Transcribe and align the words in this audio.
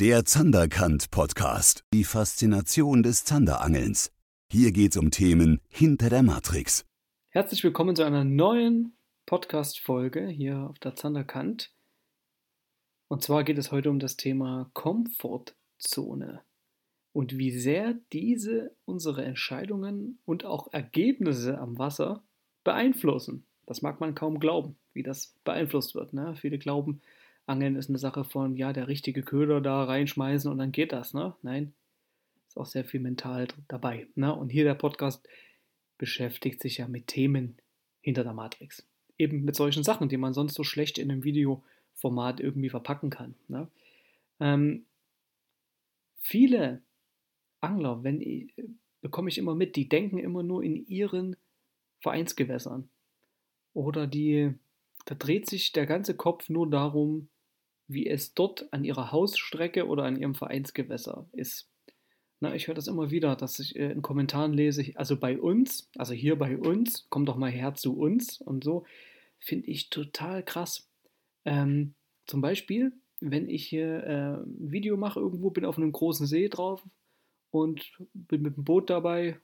Der 0.00 0.24
Zanderkant 0.24 1.10
Podcast. 1.10 1.82
Die 1.92 2.04
Faszination 2.04 3.02
des 3.02 3.24
Zanderangelns. 3.24 4.12
Hier 4.48 4.70
geht's 4.70 4.96
um 4.96 5.10
Themen 5.10 5.60
hinter 5.68 6.08
der 6.08 6.22
Matrix. 6.22 6.86
Herzlich 7.30 7.64
willkommen 7.64 7.96
zu 7.96 8.04
einer 8.04 8.22
neuen 8.22 8.92
Podcast-Folge 9.26 10.28
hier 10.28 10.68
auf 10.70 10.78
der 10.78 10.94
Zanderkant. 10.94 11.72
Und 13.08 13.24
zwar 13.24 13.42
geht 13.42 13.58
es 13.58 13.72
heute 13.72 13.90
um 13.90 13.98
das 13.98 14.16
Thema 14.16 14.70
Komfortzone 14.72 16.42
und 17.12 17.36
wie 17.36 17.50
sehr 17.50 17.96
diese 18.12 18.76
unsere 18.84 19.24
Entscheidungen 19.24 20.20
und 20.24 20.44
auch 20.44 20.72
Ergebnisse 20.72 21.58
am 21.58 21.76
Wasser 21.76 22.22
beeinflussen. 22.62 23.46
Das 23.66 23.82
mag 23.82 23.98
man 23.98 24.14
kaum 24.14 24.38
glauben, 24.38 24.76
wie 24.92 25.02
das 25.02 25.34
beeinflusst 25.42 25.96
wird. 25.96 26.12
Ne? 26.12 26.36
Viele 26.36 26.58
glauben, 26.58 27.00
Angeln 27.48 27.76
ist 27.76 27.88
eine 27.88 27.98
Sache 27.98 28.24
von, 28.24 28.56
ja, 28.56 28.72
der 28.72 28.88
richtige 28.88 29.22
Köder 29.22 29.60
da 29.60 29.84
reinschmeißen 29.84 30.50
und 30.50 30.58
dann 30.58 30.72
geht 30.72 30.92
das. 30.92 31.14
Ne? 31.14 31.34
Nein, 31.42 31.72
ist 32.46 32.56
auch 32.56 32.66
sehr 32.66 32.84
viel 32.84 33.00
mental 33.00 33.48
dabei. 33.68 34.06
Ne? 34.14 34.34
Und 34.34 34.50
hier 34.50 34.64
der 34.64 34.74
Podcast 34.74 35.26
beschäftigt 35.96 36.60
sich 36.60 36.78
ja 36.78 36.88
mit 36.88 37.06
Themen 37.06 37.56
hinter 38.00 38.22
der 38.22 38.34
Matrix. 38.34 38.86
Eben 39.16 39.44
mit 39.44 39.56
solchen 39.56 39.82
Sachen, 39.82 40.08
die 40.08 40.16
man 40.16 40.34
sonst 40.34 40.54
so 40.54 40.62
schlecht 40.62 40.98
in 40.98 41.10
einem 41.10 41.24
Videoformat 41.24 42.40
irgendwie 42.40 42.70
verpacken 42.70 43.10
kann. 43.10 43.34
Ne? 43.48 43.68
Ähm, 44.40 44.84
viele 46.20 46.82
Angler, 47.60 48.04
wenn 48.04 48.20
ich, 48.20 48.52
bekomme 49.00 49.28
ich 49.28 49.38
immer 49.38 49.54
mit, 49.54 49.74
die 49.74 49.88
denken 49.88 50.18
immer 50.18 50.42
nur 50.42 50.62
in 50.62 50.86
ihren 50.86 51.36
Vereinsgewässern. 52.00 52.88
Oder 53.72 54.06
die, 54.06 54.54
da 55.06 55.14
dreht 55.14 55.48
sich 55.48 55.72
der 55.72 55.86
ganze 55.86 56.14
Kopf 56.14 56.48
nur 56.48 56.68
darum, 56.68 57.28
wie 57.88 58.06
es 58.06 58.34
dort 58.34 58.72
an 58.72 58.84
ihrer 58.84 59.10
Hausstrecke 59.10 59.86
oder 59.86 60.04
an 60.04 60.20
ihrem 60.20 60.34
Vereinsgewässer 60.34 61.26
ist. 61.32 61.68
Na, 62.40 62.54
ich 62.54 62.68
höre 62.68 62.74
das 62.74 62.86
immer 62.86 63.10
wieder, 63.10 63.34
dass 63.34 63.58
ich 63.58 63.74
äh, 63.76 63.90
in 63.90 64.02
Kommentaren 64.02 64.52
lese, 64.52 64.92
also 64.94 65.16
bei 65.16 65.40
uns, 65.40 65.90
also 65.96 66.14
hier 66.14 66.36
bei 66.36 66.56
uns, 66.56 67.06
komm 67.10 67.26
doch 67.26 67.36
mal 67.36 67.50
her 67.50 67.74
zu 67.74 67.98
uns 67.98 68.40
und 68.40 68.62
so, 68.62 68.84
finde 69.40 69.66
ich 69.66 69.90
total 69.90 70.44
krass. 70.44 70.88
Ähm, 71.44 71.94
zum 72.26 72.40
Beispiel, 72.40 72.92
wenn 73.20 73.48
ich 73.48 73.66
hier 73.66 74.04
äh, 74.04 74.34
ein 74.42 74.70
Video 74.70 74.96
mache, 74.96 75.18
irgendwo 75.18 75.50
bin 75.50 75.64
auf 75.64 75.78
einem 75.78 75.90
großen 75.90 76.26
See 76.26 76.48
drauf 76.48 76.86
und 77.50 77.90
bin 78.12 78.42
mit 78.42 78.56
dem 78.56 78.64
Boot 78.64 78.88
dabei 78.90 79.40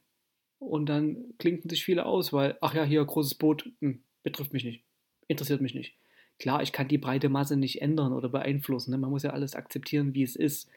und 0.58 0.86
dann 0.86 1.34
klinken 1.38 1.68
sich 1.68 1.82
viele 1.84 2.06
aus, 2.06 2.32
weil, 2.32 2.56
ach 2.60 2.74
ja, 2.74 2.84
hier 2.84 3.04
großes 3.04 3.34
Boot, 3.36 3.68
hm, 3.80 4.04
betrifft 4.22 4.52
mich 4.52 4.64
nicht, 4.64 4.84
interessiert 5.26 5.60
mich 5.60 5.74
nicht. 5.74 5.96
Klar, 6.38 6.62
ich 6.62 6.72
kann 6.72 6.88
die 6.88 6.98
breite 6.98 7.28
Masse 7.28 7.56
nicht 7.56 7.80
ändern 7.80 8.12
oder 8.12 8.28
beeinflussen. 8.28 8.90
Ne? 8.90 8.98
Man 8.98 9.10
muss 9.10 9.22
ja 9.22 9.30
alles 9.30 9.54
akzeptieren, 9.54 10.14
wie 10.14 10.22
es 10.22 10.36
ist. 10.36 10.68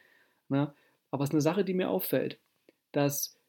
Ne? 0.49 0.73
Aber 1.11 1.23
es 1.23 1.30
ist 1.30 1.33
eine 1.33 1.41
Sache, 1.41 1.66
die 1.66 1.73
mir 1.73 1.89
auffällt, 1.89 2.39
dass 2.91 3.39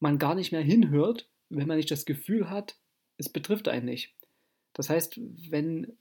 man 0.00 0.18
gar 0.18 0.34
nicht 0.34 0.52
mehr 0.52 0.60
hinhört, 0.60 1.28
wenn 1.48 1.66
man 1.66 1.76
nicht 1.76 1.90
das 1.90 2.04
Gefühl 2.04 2.50
hat, 2.50 2.76
es 3.16 3.28
betrifft 3.28 3.68
einen 3.68 3.86
nicht. 3.86 4.14
Das 4.72 4.90
heißt, 4.90 5.20
wenn 5.50 5.96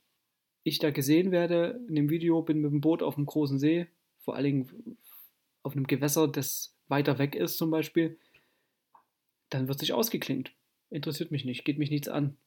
ich 0.63 0.79
da 0.79 0.91
gesehen 0.91 1.31
werde 1.31 1.83
in 1.87 1.95
dem 1.95 2.09
Video, 2.09 2.41
bin 2.41 2.61
mit 2.61 2.71
dem 2.71 2.81
Boot 2.81 3.03
auf 3.03 3.17
einem 3.17 3.25
großen 3.25 3.59
See, 3.59 3.87
vor 4.19 4.35
allen 4.35 4.45
Dingen 4.45 4.97
auf 5.61 5.73
einem 5.73 5.87
Gewässer, 5.87 6.27
das 6.27 6.75
weiter 6.87 7.17
weg 7.17 7.35
ist 7.35 7.57
zum 7.57 7.71
Beispiel, 7.71 8.17
dann 9.49 9.67
wird 9.67 9.79
sich 9.79 9.93
ausgeklingt. 9.93 10.53
Interessiert 10.89 11.31
mich 11.31 11.45
nicht, 11.45 11.65
geht 11.65 11.77
mich 11.77 11.89
nichts 11.89 12.07
an. 12.07 12.37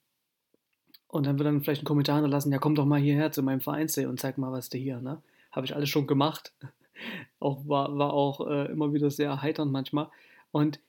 Und 1.08 1.26
dann 1.26 1.38
wird 1.38 1.46
dann 1.46 1.62
vielleicht 1.62 1.82
ein 1.82 1.86
Kommentar 1.86 2.16
hinterlassen, 2.16 2.52
ja 2.52 2.58
komm 2.58 2.74
doch 2.74 2.84
mal 2.84 3.00
hierher 3.00 3.32
zu 3.32 3.42
meinem 3.42 3.60
Vereinssee 3.60 4.06
und 4.06 4.20
zeig 4.20 4.38
mal, 4.38 4.52
was 4.52 4.68
du 4.68 4.78
hier, 4.78 5.00
ne? 5.00 5.22
Habe 5.52 5.66
ich 5.66 5.74
alles 5.74 5.88
schon 5.88 6.06
gemacht. 6.06 6.52
auch 7.40 7.66
war, 7.68 7.96
war 7.96 8.12
auch 8.12 8.46
äh, 8.46 8.70
immer 8.70 8.92
wieder 8.92 9.10
sehr 9.10 9.30
erheiternd 9.30 9.72
manchmal. 9.72 10.08
Und 10.50 10.80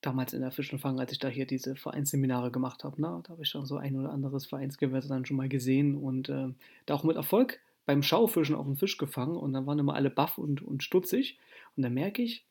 damals 0.00 0.32
in 0.32 0.40
der 0.40 0.50
Fisch 0.50 0.72
und 0.72 0.78
Fang, 0.78 0.98
als 0.98 1.12
ich 1.12 1.18
da 1.18 1.28
hier 1.28 1.46
diese 1.46 1.76
Vereinsseminare 1.76 2.50
gemacht 2.50 2.84
habe, 2.84 3.00
ne, 3.00 3.20
da 3.22 3.32
habe 3.32 3.42
ich 3.42 3.48
schon 3.48 3.66
so 3.66 3.76
ein 3.76 3.96
oder 3.96 4.10
anderes 4.10 4.46
Vereinsgewässer 4.46 5.08
dann 5.08 5.26
schon 5.26 5.36
mal 5.36 5.48
gesehen 5.48 5.94
und 5.96 6.28
äh, 6.28 6.48
da 6.86 6.94
auch 6.94 7.04
mit 7.04 7.16
Erfolg 7.16 7.60
beim 7.86 8.02
Schaufischen 8.02 8.54
auf 8.54 8.66
den 8.66 8.76
Fisch 8.76 8.98
gefangen 8.98 9.36
und 9.36 9.52
dann 9.52 9.66
waren 9.66 9.78
immer 9.78 9.94
alle 9.94 10.10
baff 10.10 10.38
und, 10.38 10.62
und 10.62 10.82
stutzig. 10.82 11.38
Und 11.76 11.82
dann 11.82 11.94
merke 11.94 12.22
ich, 12.22 12.44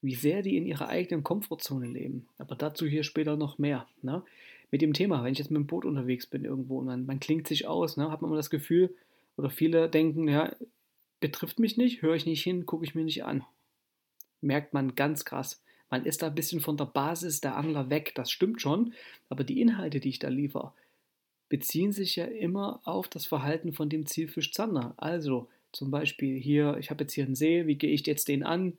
wie 0.00 0.14
sehr 0.14 0.42
die 0.42 0.56
in 0.56 0.66
ihrer 0.66 0.88
eigenen 0.88 1.24
Komfortzone 1.24 1.86
leben. 1.86 2.28
Aber 2.38 2.54
dazu 2.54 2.86
hier 2.86 3.04
später 3.04 3.36
noch 3.36 3.58
mehr. 3.58 3.86
Ne? 4.02 4.22
Mit 4.74 4.82
dem 4.82 4.92
Thema, 4.92 5.22
wenn 5.22 5.30
ich 5.32 5.38
jetzt 5.38 5.52
mit 5.52 5.60
dem 5.60 5.68
Boot 5.68 5.84
unterwegs 5.84 6.26
bin 6.26 6.44
irgendwo 6.44 6.80
und 6.80 6.86
man, 6.86 7.06
man 7.06 7.20
klingt 7.20 7.46
sich 7.46 7.68
aus, 7.68 7.96
ne, 7.96 8.10
hat 8.10 8.22
man 8.22 8.30
immer 8.32 8.36
das 8.36 8.50
Gefühl, 8.50 8.92
oder 9.36 9.48
viele 9.48 9.88
denken, 9.88 10.26
ja, 10.26 10.52
betrifft 11.20 11.60
mich 11.60 11.76
nicht, 11.76 12.02
höre 12.02 12.16
ich 12.16 12.26
nicht 12.26 12.42
hin, 12.42 12.66
gucke 12.66 12.84
ich 12.84 12.96
mir 12.96 13.04
nicht 13.04 13.22
an. 13.22 13.44
Merkt 14.40 14.74
man 14.74 14.96
ganz 14.96 15.24
krass. 15.24 15.62
Man 15.90 16.04
ist 16.04 16.22
da 16.22 16.26
ein 16.26 16.34
bisschen 16.34 16.60
von 16.60 16.76
der 16.76 16.86
Basis 16.86 17.40
der 17.40 17.56
Angler 17.56 17.88
weg, 17.88 18.16
das 18.16 18.32
stimmt 18.32 18.60
schon, 18.60 18.94
aber 19.28 19.44
die 19.44 19.60
Inhalte, 19.60 20.00
die 20.00 20.08
ich 20.08 20.18
da 20.18 20.26
liefere, 20.26 20.72
beziehen 21.48 21.92
sich 21.92 22.16
ja 22.16 22.24
immer 22.24 22.80
auf 22.82 23.06
das 23.06 23.26
Verhalten 23.26 23.74
von 23.74 23.88
dem 23.88 24.06
Zielfisch 24.06 24.50
Zander. 24.50 24.94
Also 24.96 25.48
zum 25.70 25.92
Beispiel 25.92 26.36
hier, 26.36 26.78
ich 26.80 26.90
habe 26.90 27.04
jetzt 27.04 27.12
hier 27.12 27.26
einen 27.26 27.36
See, 27.36 27.68
wie 27.68 27.76
gehe 27.76 27.92
ich 27.92 28.04
jetzt 28.08 28.26
den 28.26 28.42
an? 28.42 28.76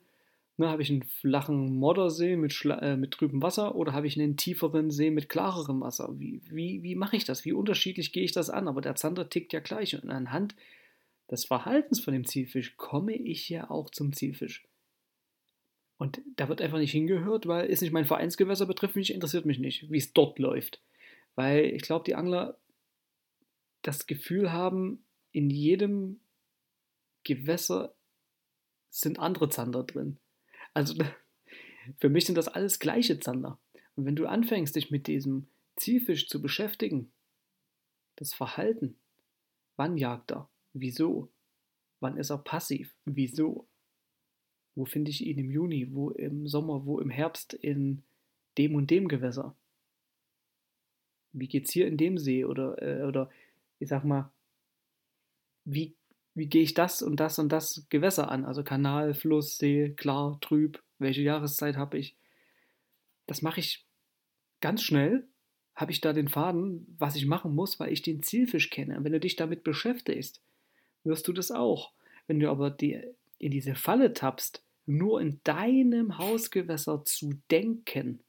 Ne, 0.58 0.70
habe 0.70 0.80
ich 0.80 0.90
einen 0.90 1.02
flachen 1.02 1.76
Moddersee 1.76 2.36
mit, 2.36 2.64
äh, 2.64 2.96
mit 2.96 3.10
trübem 3.10 3.42
Wasser 3.42 3.74
oder 3.74 3.92
habe 3.92 4.06
ich 4.06 4.18
einen 4.18 4.38
tieferen 4.38 4.90
See 4.90 5.10
mit 5.10 5.28
klarerem 5.28 5.82
Wasser? 5.82 6.18
Wie, 6.18 6.40
wie, 6.48 6.82
wie 6.82 6.94
mache 6.94 7.16
ich 7.16 7.24
das? 7.24 7.44
Wie 7.44 7.52
unterschiedlich 7.52 8.12
gehe 8.12 8.24
ich 8.24 8.32
das 8.32 8.48
an? 8.48 8.66
Aber 8.66 8.80
der 8.80 8.94
Zander 8.94 9.28
tickt 9.28 9.52
ja 9.52 9.60
gleich. 9.60 10.02
Und 10.02 10.08
anhand 10.10 10.54
des 11.30 11.44
Verhaltens 11.44 12.00
von 12.00 12.14
dem 12.14 12.24
Zielfisch 12.24 12.76
komme 12.78 13.12
ich 13.12 13.50
ja 13.50 13.70
auch 13.70 13.90
zum 13.90 14.14
Zielfisch. 14.14 14.66
Und 15.98 16.20
da 16.36 16.48
wird 16.48 16.62
einfach 16.62 16.78
nicht 16.78 16.92
hingehört, 16.92 17.46
weil 17.46 17.66
ist 17.66 17.82
nicht 17.82 17.92
mein 17.92 18.04
Vereinsgewässer, 18.06 18.66
betrifft 18.66 18.96
mich, 18.96 19.12
interessiert 19.12 19.44
mich 19.44 19.58
nicht, 19.58 19.90
wie 19.90 19.98
es 19.98 20.14
dort 20.14 20.38
läuft. 20.38 20.80
Weil 21.34 21.66
ich 21.66 21.82
glaube, 21.82 22.04
die 22.04 22.14
Angler 22.14 22.58
das 23.82 24.06
Gefühl 24.06 24.52
haben, 24.52 25.04
in 25.32 25.50
jedem 25.50 26.20
Gewässer 27.24 27.94
sind 28.90 29.18
andere 29.18 29.48
Zander 29.48 29.84
drin. 29.84 30.18
Also 30.76 31.02
für 31.96 32.10
mich 32.10 32.26
sind 32.26 32.34
das 32.34 32.48
alles 32.48 32.78
gleiche 32.78 33.18
Zander. 33.18 33.58
Und 33.94 34.04
wenn 34.04 34.14
du 34.14 34.26
anfängst, 34.26 34.76
dich 34.76 34.90
mit 34.90 35.06
diesem 35.06 35.46
Zielfisch 35.76 36.28
zu 36.28 36.42
beschäftigen, 36.42 37.10
das 38.16 38.34
Verhalten, 38.34 38.98
wann 39.76 39.96
jagt 39.96 40.32
er, 40.32 40.50
wieso, 40.74 41.30
wann 42.00 42.18
ist 42.18 42.28
er 42.28 42.36
passiv, 42.36 42.94
wieso, 43.06 43.66
wo 44.74 44.84
finde 44.84 45.10
ich 45.10 45.26
ihn 45.26 45.38
im 45.38 45.50
Juni, 45.50 45.94
wo 45.94 46.10
im 46.10 46.46
Sommer, 46.46 46.84
wo 46.84 47.00
im 47.00 47.08
Herbst 47.08 47.54
in 47.54 48.02
dem 48.58 48.74
und 48.74 48.90
dem 48.90 49.08
Gewässer, 49.08 49.56
wie 51.32 51.48
geht 51.48 51.64
es 51.64 51.72
hier 51.72 51.86
in 51.86 51.96
dem 51.96 52.18
See 52.18 52.44
oder, 52.44 52.82
äh, 52.82 53.02
oder 53.04 53.30
ich 53.78 53.88
sag 53.88 54.04
mal, 54.04 54.30
wie 55.64 55.94
wie 56.36 56.46
gehe 56.46 56.62
ich 56.62 56.74
das 56.74 57.00
und 57.00 57.18
das 57.18 57.38
und 57.38 57.50
das 57.50 57.86
Gewässer 57.88 58.30
an? 58.30 58.44
Also 58.44 58.62
Kanal, 58.62 59.14
Fluss, 59.14 59.56
See, 59.56 59.94
klar, 59.96 60.38
trüb, 60.42 60.82
welche 60.98 61.22
Jahreszeit 61.22 61.76
habe 61.76 61.96
ich? 61.96 62.14
Das 63.26 63.40
mache 63.40 63.60
ich 63.60 63.86
ganz 64.60 64.82
schnell, 64.82 65.26
habe 65.74 65.92
ich 65.92 66.02
da 66.02 66.12
den 66.12 66.28
Faden, 66.28 66.94
was 66.98 67.16
ich 67.16 67.24
machen 67.24 67.54
muss, 67.54 67.80
weil 67.80 67.90
ich 67.90 68.02
den 68.02 68.22
Zielfisch 68.22 68.68
kenne. 68.68 68.98
Und 68.98 69.04
wenn 69.04 69.12
du 69.12 69.20
dich 69.20 69.36
damit 69.36 69.64
beschäftigst, 69.64 70.42
wirst 71.04 71.26
du 71.26 71.32
das 71.32 71.50
auch. 71.50 71.92
Wenn 72.26 72.38
du 72.38 72.50
aber 72.50 72.70
die, 72.70 73.00
in 73.38 73.50
diese 73.50 73.74
Falle 73.74 74.12
tappst, 74.12 74.62
nur 74.84 75.22
in 75.22 75.40
deinem 75.42 76.18
Hausgewässer 76.18 77.02
zu 77.04 77.32
denken, 77.50 78.20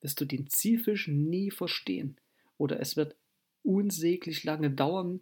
wirst 0.00 0.20
du 0.22 0.24
den 0.24 0.48
Zielfisch 0.48 1.06
nie 1.06 1.50
verstehen. 1.50 2.16
Oder 2.56 2.80
es 2.80 2.96
wird 2.96 3.14
unsäglich 3.62 4.42
lange 4.42 4.70
dauern, 4.70 5.20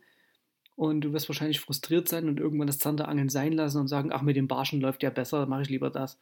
und 0.81 1.03
du 1.03 1.13
wirst 1.13 1.29
wahrscheinlich 1.29 1.61
frustriert 1.61 2.09
sein 2.09 2.27
und 2.27 2.41
irgendwann 2.41 2.67
das 2.67 2.79
Zanderangeln 2.79 3.29
sein 3.29 3.53
lassen 3.53 3.83
und 3.83 3.89
sagen, 3.89 4.13
ach, 4.15 4.23
mit 4.23 4.37
dem 4.37 4.49
Barschen 4.49 4.81
läuft 4.81 5.03
ja 5.03 5.11
besser, 5.11 5.45
mache 5.45 5.61
ich 5.61 5.69
lieber 5.69 5.91
das. 5.91 6.19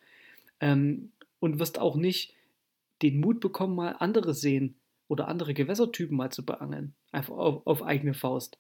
Ähm, 0.59 1.13
und 1.39 1.61
wirst 1.61 1.79
auch 1.79 1.95
nicht 1.95 2.35
den 3.01 3.21
Mut 3.21 3.39
bekommen, 3.39 3.77
mal 3.77 3.95
andere 4.01 4.35
Seen 4.35 4.75
oder 5.07 5.29
andere 5.29 5.55
Gewässertypen 5.55 6.17
mal 6.17 6.33
zu 6.33 6.45
beangeln. 6.45 6.97
Einfach 7.13 7.37
auf, 7.37 7.65
auf 7.69 7.83
eigene 7.85 8.15
Faust. 8.15 8.59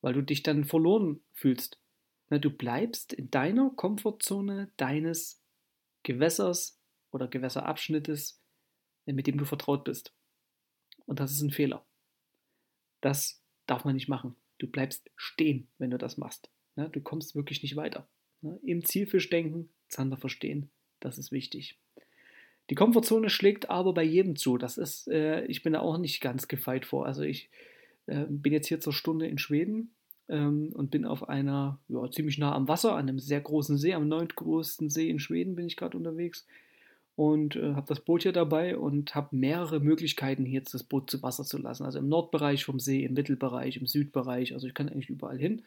Weil 0.00 0.14
du 0.14 0.22
dich 0.22 0.42
dann 0.42 0.64
verloren 0.64 1.20
fühlst. 1.34 1.78
Na, 2.30 2.38
du 2.38 2.48
bleibst 2.48 3.12
in 3.12 3.30
deiner 3.30 3.68
Komfortzone 3.76 4.70
deines 4.78 5.42
Gewässers 6.02 6.80
oder 7.10 7.28
Gewässerabschnittes, 7.28 8.40
mit 9.04 9.26
dem 9.26 9.36
du 9.36 9.44
vertraut 9.44 9.84
bist. 9.84 10.14
Und 11.04 11.20
das 11.20 11.30
ist 11.30 11.42
ein 11.42 11.50
Fehler. 11.50 11.84
Das 13.02 13.42
darf 13.66 13.84
man 13.84 13.96
nicht 13.96 14.08
machen. 14.08 14.34
Du 14.58 14.66
bleibst 14.66 15.10
stehen, 15.16 15.68
wenn 15.78 15.90
du 15.90 15.98
das 15.98 16.16
machst. 16.16 16.50
Ne? 16.76 16.88
Du 16.90 17.00
kommst 17.00 17.34
wirklich 17.34 17.62
nicht 17.62 17.76
weiter. 17.76 18.08
Ne? 18.40 18.58
Im 18.62 18.84
Zielfisch 18.84 19.28
denken, 19.28 19.70
Zander 19.88 20.16
verstehen, 20.16 20.70
das 21.00 21.18
ist 21.18 21.32
wichtig. 21.32 21.78
Die 22.70 22.74
Komfortzone 22.74 23.30
schlägt 23.30 23.70
aber 23.70 23.94
bei 23.94 24.02
jedem 24.02 24.36
zu. 24.36 24.58
Das 24.58 24.76
ist, 24.76 25.08
äh, 25.08 25.44
ich 25.46 25.62
bin 25.62 25.74
da 25.74 25.80
auch 25.80 25.98
nicht 25.98 26.20
ganz 26.20 26.48
gefeit 26.48 26.84
vor. 26.84 27.06
Also 27.06 27.22
ich 27.22 27.50
äh, 28.06 28.24
bin 28.28 28.52
jetzt 28.52 28.66
hier 28.66 28.80
zur 28.80 28.92
Stunde 28.92 29.26
in 29.28 29.38
Schweden 29.38 29.94
ähm, 30.28 30.70
und 30.74 30.90
bin 30.90 31.04
auf 31.04 31.28
einer, 31.28 31.80
ja, 31.88 32.10
ziemlich 32.10 32.38
nah 32.38 32.54
am 32.54 32.66
Wasser, 32.66 32.94
an 32.94 33.08
einem 33.08 33.18
sehr 33.18 33.40
großen 33.40 33.78
See, 33.78 33.94
am 33.94 34.08
neuntgrößten 34.08 34.90
See 34.90 35.08
in 35.08 35.20
Schweden 35.20 35.54
bin 35.54 35.66
ich 35.66 35.76
gerade 35.76 35.96
unterwegs 35.96 36.46
und 37.16 37.56
äh, 37.56 37.72
habe 37.74 37.86
das 37.88 38.00
Boot 38.00 38.22
hier 38.22 38.32
dabei 38.32 38.76
und 38.76 39.14
habe 39.14 39.34
mehrere 39.34 39.80
Möglichkeiten, 39.80 40.44
hier 40.44 40.60
jetzt 40.60 40.74
das 40.74 40.84
Boot 40.84 41.10
zu 41.10 41.22
Wasser 41.22 41.44
zu 41.44 41.56
lassen. 41.56 41.84
Also 41.84 41.98
im 41.98 42.08
Nordbereich 42.08 42.64
vom 42.64 42.78
See, 42.78 43.04
im 43.04 43.14
Mittelbereich, 43.14 43.78
im 43.78 43.86
Südbereich, 43.86 44.52
also 44.52 44.66
ich 44.66 44.74
kann 44.74 44.90
eigentlich 44.90 45.08
überall 45.08 45.38
hin. 45.38 45.64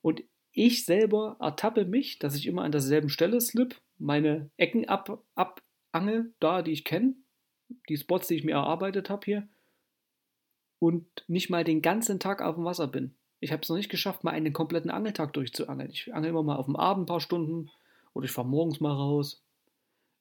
Und 0.00 0.22
ich 0.52 0.86
selber 0.86 1.36
ertappe 1.38 1.84
mich, 1.84 2.18
dass 2.18 2.34
ich 2.34 2.46
immer 2.46 2.62
an 2.62 2.72
derselben 2.72 3.10
Stelle 3.10 3.40
slip, 3.40 3.76
meine 3.98 4.50
Ecken 4.56 4.88
ab, 4.88 5.22
abangel, 5.34 6.32
da, 6.40 6.62
die 6.62 6.72
ich 6.72 6.84
kenne, 6.84 7.14
die 7.88 7.98
Spots, 7.98 8.28
die 8.28 8.36
ich 8.36 8.44
mir 8.44 8.52
erarbeitet 8.52 9.10
habe 9.10 9.24
hier, 9.24 9.48
und 10.78 11.06
nicht 11.28 11.50
mal 11.50 11.64
den 11.64 11.82
ganzen 11.82 12.20
Tag 12.20 12.40
auf 12.40 12.54
dem 12.54 12.64
Wasser 12.64 12.86
bin. 12.86 13.14
Ich 13.40 13.52
habe 13.52 13.62
es 13.62 13.68
noch 13.68 13.76
nicht 13.76 13.90
geschafft, 13.90 14.24
mal 14.24 14.30
einen 14.30 14.54
kompletten 14.54 14.90
Angeltag 14.90 15.34
durchzuangeln. 15.34 15.90
Ich 15.90 16.14
angel 16.14 16.30
immer 16.30 16.42
mal 16.42 16.56
auf 16.56 16.66
dem 16.66 16.76
Abend 16.76 17.04
ein 17.04 17.06
paar 17.06 17.20
Stunden 17.20 17.70
oder 18.14 18.24
ich 18.24 18.32
fahre 18.32 18.48
morgens 18.48 18.80
mal 18.80 18.92
raus 18.92 19.43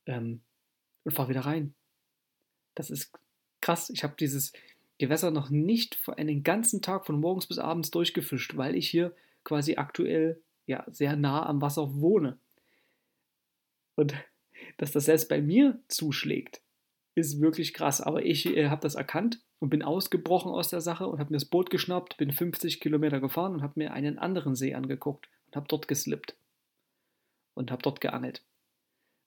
ähm, 0.05 0.41
und 1.03 1.13
fahre 1.13 1.29
wieder 1.29 1.41
rein. 1.41 1.73
Das 2.75 2.89
ist 2.89 3.11
krass. 3.61 3.89
Ich 3.89 4.03
habe 4.03 4.15
dieses 4.19 4.53
Gewässer 4.97 5.31
noch 5.31 5.50
nicht 5.50 5.95
für 5.95 6.17
einen 6.17 6.44
ganzen 6.44 6.81
Tag 6.81 7.05
von 7.05 7.19
morgens 7.19 7.47
bis 7.47 7.59
abends 7.59 7.91
durchgefischt, 7.91 8.57
weil 8.57 8.75
ich 8.75 8.89
hier 8.89 9.15
quasi 9.44 9.75
aktuell 9.75 10.41
ja 10.65 10.85
sehr 10.88 11.15
nah 11.15 11.45
am 11.45 11.61
Wasser 11.61 11.95
wohne. 11.95 12.38
Und 13.95 14.13
dass 14.77 14.91
das 14.91 15.05
selbst 15.05 15.29
bei 15.29 15.41
mir 15.41 15.79
zuschlägt, 15.88 16.61
ist 17.15 17.41
wirklich 17.41 17.73
krass. 17.73 18.01
Aber 18.01 18.25
ich 18.25 18.45
äh, 18.45 18.69
habe 18.69 18.81
das 18.81 18.95
erkannt 18.95 19.41
und 19.59 19.69
bin 19.69 19.83
ausgebrochen 19.83 20.51
aus 20.51 20.69
der 20.69 20.81
Sache 20.81 21.07
und 21.07 21.19
habe 21.19 21.31
mir 21.31 21.38
das 21.38 21.45
Boot 21.45 21.69
geschnappt, 21.69 22.17
bin 22.17 22.31
50 22.31 22.79
Kilometer 22.79 23.19
gefahren 23.19 23.53
und 23.53 23.61
habe 23.61 23.73
mir 23.75 23.94
einen 23.94 24.19
anderen 24.19 24.55
See 24.55 24.73
angeguckt 24.73 25.29
und 25.47 25.55
habe 25.55 25.67
dort 25.67 25.88
geslippt 25.88 26.35
und 27.53 27.71
habe 27.71 27.81
dort 27.81 28.01
geangelt. 28.01 28.44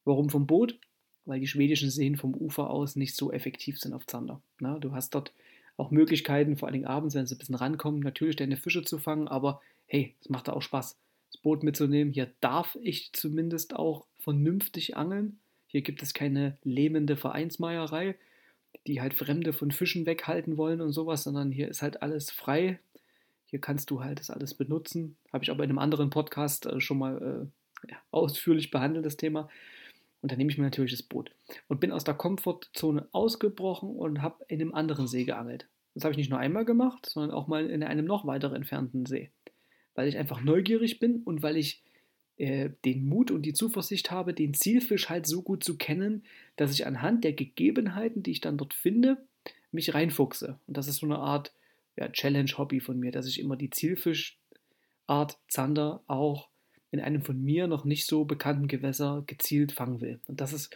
Warum 0.07 0.31
vom 0.31 0.47
Boot? 0.47 0.79
Weil 1.27 1.41
die 1.41 1.49
schwedischen 1.49 1.91
Seen 1.91 2.17
vom 2.17 2.35
Ufer 2.35 2.71
aus 2.71 2.97
nicht 2.97 3.17
so 3.17 3.33
effektiv 3.33 3.79
sind 3.79 3.93
auf 3.93 4.07
Zander. 4.07 4.41
Na, 4.61 4.79
du 4.79 4.93
hast 4.93 5.15
dort 5.15 5.35
auch 5.77 5.91
Möglichkeiten, 5.91 6.57
vor 6.57 6.69
allen 6.69 6.75
Dingen 6.75 6.87
abends, 6.87 7.15
wenn 7.15 7.27
sie 7.27 7.35
ein 7.35 7.39
bisschen 7.39 7.57
rankommen, 7.57 8.01
natürlich 8.01 8.37
deine 8.37 8.57
Fische 8.57 8.83
zu 8.83 8.99
fangen, 8.99 9.29
aber 9.29 9.61
hey, 9.87 10.15
es 10.21 10.31
macht 10.31 10.49
da 10.49 10.53
auch 10.53 10.63
Spaß, 10.63 10.97
das 11.33 11.41
Boot 11.43 11.63
mitzunehmen. 11.65 12.15
Hier 12.15 12.33
darf 12.41 12.79
ich 12.81 13.13
zumindest 13.13 13.75
auch 13.75 14.07
vernünftig 14.21 14.97
angeln. 14.97 15.39
Hier 15.67 15.83
gibt 15.83 16.03
es 16.03 16.15
keine 16.15 16.57
lähmende 16.63 17.17
Vereinsmeierei, 17.17 18.15
die 18.87 19.01
halt 19.01 19.13
Fremde 19.13 19.53
von 19.53 19.73
Fischen 19.73 20.07
weghalten 20.07 20.57
wollen 20.57 20.81
und 20.81 20.93
sowas, 20.93 21.25
sondern 21.25 21.51
hier 21.51 21.69
ist 21.69 21.83
halt 21.83 22.01
alles 22.01 22.31
frei. 22.31 22.79
Hier 23.47 23.61
kannst 23.61 23.91
du 23.91 24.03
halt 24.03 24.21
das 24.21 24.31
alles 24.31 24.55
benutzen. 24.55 25.17
Habe 25.33 25.45
ich 25.45 25.51
aber 25.51 25.65
in 25.65 25.71
einem 25.71 25.79
anderen 25.79 26.11
Podcast 26.11 26.67
äh, 26.67 26.81
schon 26.81 26.99
mal 26.99 27.51
äh, 27.87 27.95
ausführlich 28.13 28.71
behandelt, 28.71 29.05
das 29.05 29.17
Thema. 29.17 29.49
Und 30.27 30.33
dann 30.33 30.39
nehme 30.39 30.51
ich 30.51 30.59
mir 30.59 30.65
natürlich 30.65 30.91
das 30.91 31.05
Boot 31.05 31.31
und 31.69 31.79
bin 31.79 31.93
aus 31.93 32.03
der 32.03 32.15
Komfortzone 32.15 33.07
ausgebrochen 33.13 33.91
und 33.91 34.23
habe 34.23 34.45
in 34.49 34.61
einem 34.61 34.75
anderen 34.75 35.07
See 35.07 35.25
geangelt. 35.25 35.69
Das 35.95 36.03
habe 36.03 36.13
ich 36.13 36.19
nicht 36.19 36.31
nur 36.31 36.41
einmal 36.41 36.65
gemacht, 36.65 37.07
sondern 37.07 37.31
auch 37.31 37.47
mal 37.47 37.71
in 37.71 37.83
einem 37.85 38.05
noch 38.05 38.27
weiter 38.27 38.53
entfernten 38.53 39.07
See 39.07 39.31
weil 39.97 40.09
ich 40.09 40.17
einfach 40.17 40.41
neugierig 40.41 41.01
bin 41.01 41.23
und 41.25 41.43
weil 41.43 41.57
ich 41.57 41.83
äh, 42.37 42.71
den 42.85 43.07
Mut 43.09 43.33
und 43.33 43.43
die 43.43 43.55
Zuversicht 43.55 44.11
habe, 44.11 44.35
den 44.35 44.55
Zielfisch 44.55 45.09
halt 45.09 45.27
so 45.27 45.43
gut 45.43 45.65
zu 45.65 45.77
kennen, 45.77 46.23
dass 46.55 46.73
ich 46.73 46.87
anhand 46.87 47.25
der 47.25 47.33
Gegebenheiten, 47.33 48.23
die 48.23 48.31
ich 48.31 48.41
dann 48.41 48.59
dort 48.59 48.75
finde, 48.75 49.27
mich 49.73 49.95
reinfuchse. 49.95 50.61
Und 50.67 50.77
das 50.77 50.87
ist 50.87 50.99
so 50.99 51.07
eine 51.07 51.19
Art 51.19 51.53
ja, 51.97 52.09
Challenge-Hobby 52.09 52.81
von 52.81 53.01
mir, 53.01 53.11
dass 53.11 53.27
ich 53.27 53.41
immer 53.41 53.57
die 53.57 53.71
Zielfischart 53.71 55.39
Zander 55.49 56.03
auch 56.07 56.49
in 56.91 57.01
einem 57.01 57.23
von 57.23 57.43
mir 57.43 57.67
noch 57.67 57.85
nicht 57.85 58.07
so 58.07 58.25
bekannten 58.25 58.69
Gewässer 58.69 59.25
gezielt 59.27 59.73
fangen 59.73 60.01
will. 60.01 60.21
Und 60.27 60.41
das 60.41 60.53
ist, 60.53 60.75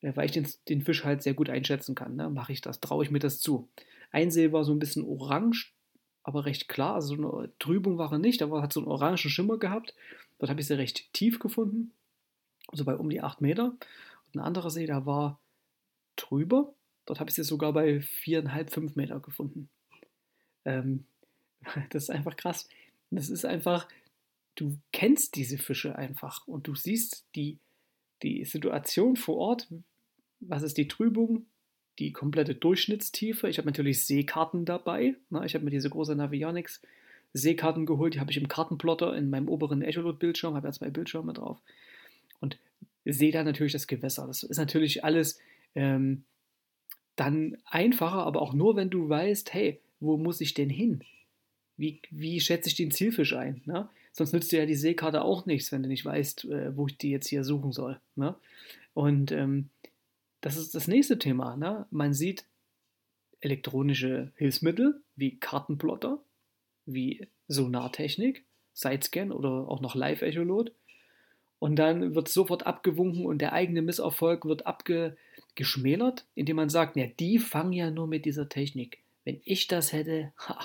weil 0.00 0.26
ich 0.26 0.32
den, 0.32 0.48
den 0.68 0.82
Fisch 0.82 1.04
halt 1.04 1.22
sehr 1.22 1.34
gut 1.34 1.50
einschätzen 1.50 1.94
kann, 1.94 2.16
ne, 2.16 2.30
mache 2.30 2.52
ich 2.52 2.60
das, 2.60 2.80
traue 2.80 3.04
ich 3.04 3.10
mir 3.10 3.18
das 3.18 3.38
zu. 3.38 3.68
Ein 4.10 4.30
See 4.30 4.52
war 4.52 4.64
so 4.64 4.72
ein 4.72 4.78
bisschen 4.78 5.04
orange, 5.04 5.72
aber 6.22 6.44
recht 6.44 6.68
klar. 6.68 6.94
Also 6.94 7.16
so 7.16 7.38
eine 7.38 7.50
Trübung 7.58 7.98
war 7.98 8.12
er 8.12 8.18
nicht, 8.18 8.42
aber 8.42 8.62
hat 8.62 8.72
so 8.72 8.80
einen 8.80 8.88
orangen 8.88 9.18
Schimmer 9.18 9.58
gehabt. 9.58 9.94
Dort 10.38 10.50
habe 10.50 10.60
ich 10.60 10.66
sie 10.66 10.76
recht 10.76 11.12
tief 11.12 11.38
gefunden, 11.38 11.92
also 12.68 12.84
bei 12.84 12.96
um 12.96 13.08
die 13.10 13.20
8 13.20 13.40
Meter. 13.40 13.66
Und 13.66 14.40
ein 14.40 14.40
anderer 14.40 14.70
See, 14.70 14.86
der 14.86 15.06
war 15.06 15.38
trüber. 16.16 16.72
Dort 17.06 17.20
habe 17.20 17.30
ich 17.30 17.36
sie 17.36 17.44
sogar 17.44 17.72
bei 17.72 17.98
4,5, 17.98 18.70
5 18.70 18.96
Meter 18.96 19.20
gefunden. 19.20 19.68
Ähm, 20.64 21.04
das 21.90 22.04
ist 22.04 22.10
einfach 22.10 22.36
krass. 22.36 22.68
Das 23.10 23.28
ist 23.28 23.44
einfach, 23.44 23.86
du 24.56 24.78
kennst 24.92 25.36
diese 25.36 25.58
Fische 25.58 25.96
einfach 25.96 26.46
und 26.46 26.66
du 26.66 26.74
siehst 26.74 27.24
die, 27.34 27.58
die 28.22 28.44
Situation 28.44 29.16
vor 29.16 29.36
Ort. 29.36 29.68
Was 30.40 30.62
ist 30.62 30.76
die 30.76 30.88
Trübung? 30.88 31.46
die 31.98 32.12
komplette 32.12 32.54
Durchschnittstiefe. 32.54 33.48
Ich 33.48 33.58
habe 33.58 33.66
natürlich 33.66 34.06
Seekarten 34.06 34.64
dabei. 34.64 35.14
Ne? 35.30 35.44
Ich 35.44 35.54
habe 35.54 35.64
mir 35.64 35.70
diese 35.70 35.90
große 35.90 36.14
Navionics 36.14 36.80
Seekarten 37.32 37.86
geholt. 37.86 38.14
Die 38.14 38.20
habe 38.20 38.30
ich 38.30 38.36
im 38.36 38.48
Kartenplotter 38.48 39.14
in 39.16 39.30
meinem 39.30 39.48
oberen 39.48 39.82
Echolot-Bildschirm. 39.82 40.54
Habe 40.54 40.68
ja 40.68 40.72
zwei 40.72 40.90
Bildschirme 40.90 41.32
drauf. 41.32 41.58
Und 42.40 42.58
sehe 43.04 43.32
da 43.32 43.44
natürlich 43.44 43.72
das 43.72 43.86
Gewässer. 43.86 44.26
Das 44.26 44.42
ist 44.42 44.56
natürlich 44.56 45.04
alles 45.04 45.38
ähm, 45.74 46.24
dann 47.16 47.58
einfacher, 47.66 48.24
aber 48.24 48.40
auch 48.40 48.54
nur, 48.54 48.76
wenn 48.76 48.90
du 48.90 49.08
weißt, 49.08 49.52
hey, 49.52 49.80
wo 50.00 50.16
muss 50.16 50.40
ich 50.40 50.54
denn 50.54 50.70
hin? 50.70 51.04
Wie, 51.76 52.00
wie 52.10 52.40
schätze 52.40 52.68
ich 52.68 52.74
den 52.74 52.90
Zielfisch 52.90 53.34
ein? 53.34 53.60
Ne? 53.66 53.88
Sonst 54.12 54.32
nützt 54.32 54.52
dir 54.52 54.60
ja 54.60 54.66
die 54.66 54.74
Seekarte 54.74 55.22
auch 55.22 55.46
nichts, 55.46 55.72
wenn 55.72 55.82
du 55.82 55.88
nicht 55.88 56.04
weißt, 56.04 56.44
äh, 56.44 56.76
wo 56.76 56.86
ich 56.86 56.98
die 56.98 57.10
jetzt 57.10 57.28
hier 57.28 57.44
suchen 57.44 57.72
soll. 57.72 57.98
Ne? 58.14 58.34
Und 58.94 59.32
ähm, 59.32 59.70
das 60.42 60.56
ist 60.56 60.74
das 60.74 60.86
nächste 60.86 61.18
Thema. 61.18 61.56
Ne? 61.56 61.86
Man 61.90 62.12
sieht 62.12 62.44
elektronische 63.40 64.30
Hilfsmittel 64.36 65.00
wie 65.16 65.36
Kartenplotter, 65.36 66.18
wie 66.84 67.26
Sonartechnik, 67.48 68.44
Sidescan 68.74 69.32
oder 69.32 69.68
auch 69.68 69.80
noch 69.80 69.94
Live-Echolot. 69.94 70.72
Und 71.58 71.76
dann 71.76 72.14
wird 72.14 72.28
sofort 72.28 72.66
abgewunken 72.66 73.24
und 73.24 73.38
der 73.38 73.52
eigene 73.52 73.82
Misserfolg 73.82 74.44
wird 74.44 74.66
abgeschmälert, 74.66 76.26
indem 76.34 76.56
man 76.56 76.68
sagt, 76.68 76.96
ja, 76.96 77.06
die 77.06 77.38
fangen 77.38 77.72
ja 77.72 77.90
nur 77.90 78.08
mit 78.08 78.24
dieser 78.24 78.48
Technik. 78.48 78.98
Wenn 79.24 79.40
ich 79.44 79.68
das 79.68 79.92
hätte 79.92 80.32
ha, 80.38 80.58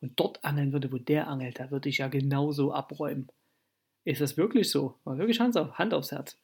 und 0.00 0.18
dort 0.18 0.44
angeln 0.44 0.72
würde, 0.72 0.92
wo 0.92 0.98
der 0.98 1.28
angelt, 1.28 1.58
da 1.58 1.70
würde 1.70 1.88
ich 1.88 1.98
ja 1.98 2.08
genauso 2.08 2.72
abräumen. 2.72 3.28
Ist 4.04 4.20
das 4.20 4.36
wirklich 4.36 4.70
so? 4.70 4.94
Mal 5.04 5.18
wirklich 5.18 5.40
Hand, 5.40 5.56
auf, 5.56 5.78
Hand 5.78 5.92
aufs 5.92 6.12
Herz. 6.12 6.36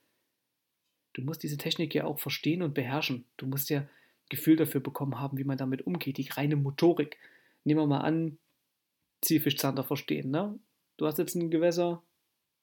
Du 1.12 1.22
musst 1.22 1.43
diese 1.43 1.56
Technik 1.56 1.94
ja 1.94 2.05
auch 2.05 2.19
verstehen 2.19 2.62
und 2.62 2.74
beherrschen. 2.74 3.24
Du 3.36 3.46
musst 3.46 3.70
ja 3.70 3.86
Gefühl 4.29 4.56
dafür 4.56 4.81
bekommen 4.81 5.20
haben, 5.20 5.38
wie 5.38 5.44
man 5.44 5.58
damit 5.58 5.86
umgeht, 5.86 6.19
die 6.19 6.29
reine 6.29 6.56
Motorik. 6.56 7.17
Nehmen 7.62 7.81
wir 7.81 7.86
mal 7.86 8.00
an, 8.00 8.38
Zielfischzander 9.22 9.84
verstehen. 9.84 10.31
Ne? 10.31 10.58
Du 10.96 11.06
hast 11.06 11.19
jetzt 11.19 11.34
ein 11.34 11.50
Gewässer 11.50 12.02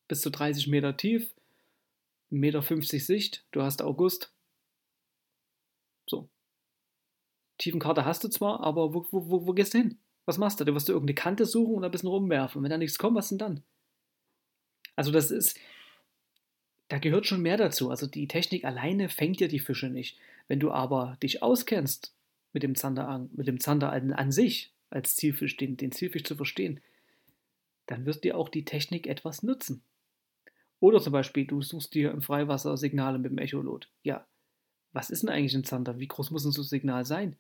bis 0.08 0.22
zu 0.22 0.30
30 0.30 0.68
Meter 0.68 0.98
tief, 0.98 1.34
1,50 2.32 2.36
Meter 2.36 2.62
Sicht, 3.00 3.46
du 3.52 3.62
hast 3.62 3.82
August. 3.82 4.32
So. 6.08 6.28
Tiefenkarte 7.58 8.06
hast 8.06 8.24
du 8.24 8.28
zwar, 8.28 8.62
aber 8.62 8.94
wo, 8.94 9.08
wo, 9.12 9.30
wo, 9.30 9.48
wo 9.48 9.54
gehst 9.54 9.74
du 9.74 9.80
hin? 9.80 9.98
Was 10.26 10.38
machst 10.38 10.60
du? 10.60 10.66
Du 10.66 10.74
wirst 10.74 10.88
du 10.88 10.94
irgendeine 10.94 11.16
Kante 11.16 11.46
suchen 11.46 11.76
und 11.76 11.84
ein 11.84 11.92
bisschen 11.92 12.10
rumwerfen. 12.10 12.62
Wenn 12.64 12.70
da 12.70 12.78
nichts 12.78 12.98
kommt, 12.98 13.16
was 13.16 13.30
denn 13.30 13.38
dann? 13.38 13.64
Also 14.96 15.12
das 15.12 15.32
ist, 15.32 15.58
da 16.90 17.00
gehört 17.00 17.26
schon 17.26 17.42
mehr 17.42 17.58
dazu. 17.58 17.90
Also 17.90 18.08
die 18.08 18.28
Technik 18.28 18.66
alleine 18.66 19.10
fängt 19.10 19.40
ja 19.40 19.48
die 19.48 19.60
Fische 19.60 19.90
nicht. 19.90 20.18
Wenn 20.48 20.60
du 20.60 20.72
aber 20.72 21.18
dich 21.24 21.42
auskennst 21.42 22.14
mit 22.54 22.64
dem 22.64 22.76
Zander, 22.76 23.28
mit 23.34 23.48
dem 23.48 23.60
Zander 23.60 23.92
an, 23.92 24.12
an 24.14 24.32
sich, 24.32 24.74
als 24.90 25.16
Zielfisch, 25.16 25.58
den, 25.58 25.78
den 25.78 25.92
Zielfisch 25.92 26.24
zu 26.24 26.36
verstehen, 26.36 26.82
dann 27.88 28.06
wirst 28.06 28.24
dir 28.24 28.38
auch 28.38 28.50
die 28.50 28.66
Technik 28.66 29.08
etwas 29.08 29.42
nutzen. 29.42 29.84
Oder 30.80 31.00
zum 31.00 31.14
Beispiel, 31.14 31.46
du 31.46 31.62
suchst 31.62 31.94
dir 31.94 32.12
im 32.12 32.22
Freiwasser 32.22 32.76
Signale 32.76 33.20
mit 33.20 33.32
dem 33.32 33.38
Echolot. 33.38 33.90
Ja, 34.04 34.28
was 34.94 35.10
ist 35.10 35.24
denn 35.24 35.30
eigentlich 35.30 35.56
ein 35.56 35.64
Zander? 35.64 36.00
Wie 36.00 36.08
groß 36.08 36.32
muss 36.32 36.44
ein 36.44 36.52
so 36.52 36.64
Signal 36.64 37.06
sein? 37.06 37.38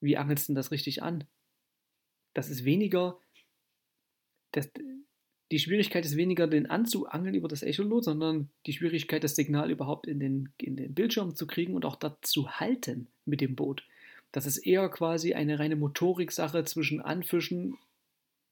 Wie 0.00 0.16
angelst 0.16 0.48
du 0.48 0.52
denn 0.52 0.56
das 0.56 0.70
richtig 0.70 1.02
an? 1.02 1.24
Das 2.34 2.48
ist 2.48 2.64
weniger, 2.64 3.18
das, 4.52 4.70
die 5.50 5.58
Schwierigkeit 5.58 6.04
ist 6.04 6.16
weniger, 6.16 6.46
den 6.46 6.66
anzuangeln 6.66 7.34
über 7.34 7.48
das 7.48 7.62
Echolot, 7.62 8.04
sondern 8.04 8.50
die 8.66 8.72
Schwierigkeit, 8.72 9.24
das 9.24 9.34
Signal 9.34 9.70
überhaupt 9.70 10.06
in 10.06 10.20
den, 10.20 10.52
in 10.58 10.76
den 10.76 10.94
Bildschirm 10.94 11.34
zu 11.34 11.46
kriegen 11.46 11.74
und 11.74 11.84
auch 11.84 11.96
dazu 11.96 12.50
halten 12.50 13.08
mit 13.24 13.40
dem 13.40 13.56
Boot. 13.56 13.84
Das 14.32 14.46
ist 14.46 14.58
eher 14.58 14.88
quasi 14.88 15.34
eine 15.34 15.58
reine 15.58 15.76
Motorik-Sache 15.76 16.64
zwischen 16.64 17.00
Anfischen, 17.00 17.76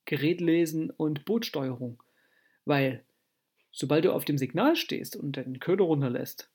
Gerätlesen 0.06 0.90
und 0.90 1.24
Bootsteuerung. 1.24 2.02
Weil, 2.64 3.04
sobald 3.70 4.04
du 4.04 4.12
auf 4.12 4.24
dem 4.24 4.38
Signal 4.38 4.74
stehst 4.74 5.14
und 5.14 5.36
den 5.36 5.60
Köder 5.60 5.84
runterlässt 5.84 6.50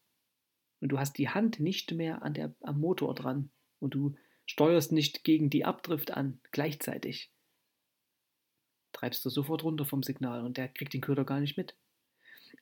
und 0.82 0.89
du 0.89 1.00
hast 1.00 1.18
die 1.18 1.30
Hand 1.30 1.62
nicht 1.62 1.94
mehr 1.94 2.22
an 2.22 2.34
der, 2.34 2.53
am 2.62 2.82
Motor 2.82 3.15
dran 3.15 3.50
und 3.80 3.94
du 3.94 4.15
steuerst 4.45 4.91
nicht 4.91 5.23
gegen 5.23 5.50
die 5.50 5.65
Abdrift 5.65 6.12
an 6.12 6.39
gleichzeitig, 6.51 7.29
treibst 8.91 9.25
du 9.25 9.29
sofort 9.29 9.63
runter 9.63 9.85
vom 9.85 10.03
Signal 10.03 10.45
und 10.45 10.57
der 10.57 10.67
kriegt 10.67 10.93
den 10.93 11.01
Köder 11.01 11.25
gar 11.25 11.39
nicht 11.39 11.57
mit. 11.57 11.75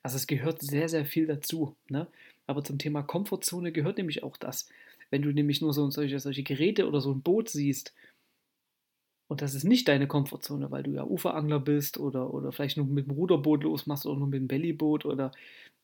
Also 0.02 0.16
es 0.16 0.26
gehört 0.26 0.60
sehr, 0.62 0.88
sehr 0.88 1.04
viel 1.04 1.26
dazu. 1.26 1.76
Ne? 1.88 2.08
Aber 2.46 2.64
zum 2.64 2.78
Thema 2.78 3.02
Komfortzone 3.02 3.72
gehört 3.72 3.98
nämlich 3.98 4.22
auch 4.22 4.36
das. 4.36 4.68
Wenn 5.10 5.22
du 5.22 5.32
nämlich 5.32 5.60
nur 5.60 5.72
so 5.72 5.88
solche, 5.90 6.18
solche 6.18 6.42
Geräte 6.42 6.88
oder 6.88 7.00
so 7.00 7.12
ein 7.12 7.22
Boot 7.22 7.48
siehst, 7.48 7.94
und 9.28 9.40
das 9.40 9.54
ist 9.54 9.64
nicht 9.64 9.88
deine 9.88 10.06
Komfortzone, 10.06 10.70
weil 10.70 10.82
du 10.82 10.90
ja 10.90 11.04
Uferangler 11.04 11.58
bist 11.58 11.98
oder, 11.98 12.34
oder 12.34 12.52
vielleicht 12.52 12.76
nur 12.76 12.84
mit 12.84 13.06
dem 13.06 13.12
Ruderboot 13.12 13.62
losmachst 13.62 14.04
oder 14.04 14.18
nur 14.18 14.28
mit 14.28 14.40
dem 14.40 14.48
Bellyboot 14.48 15.06
oder, 15.06 15.32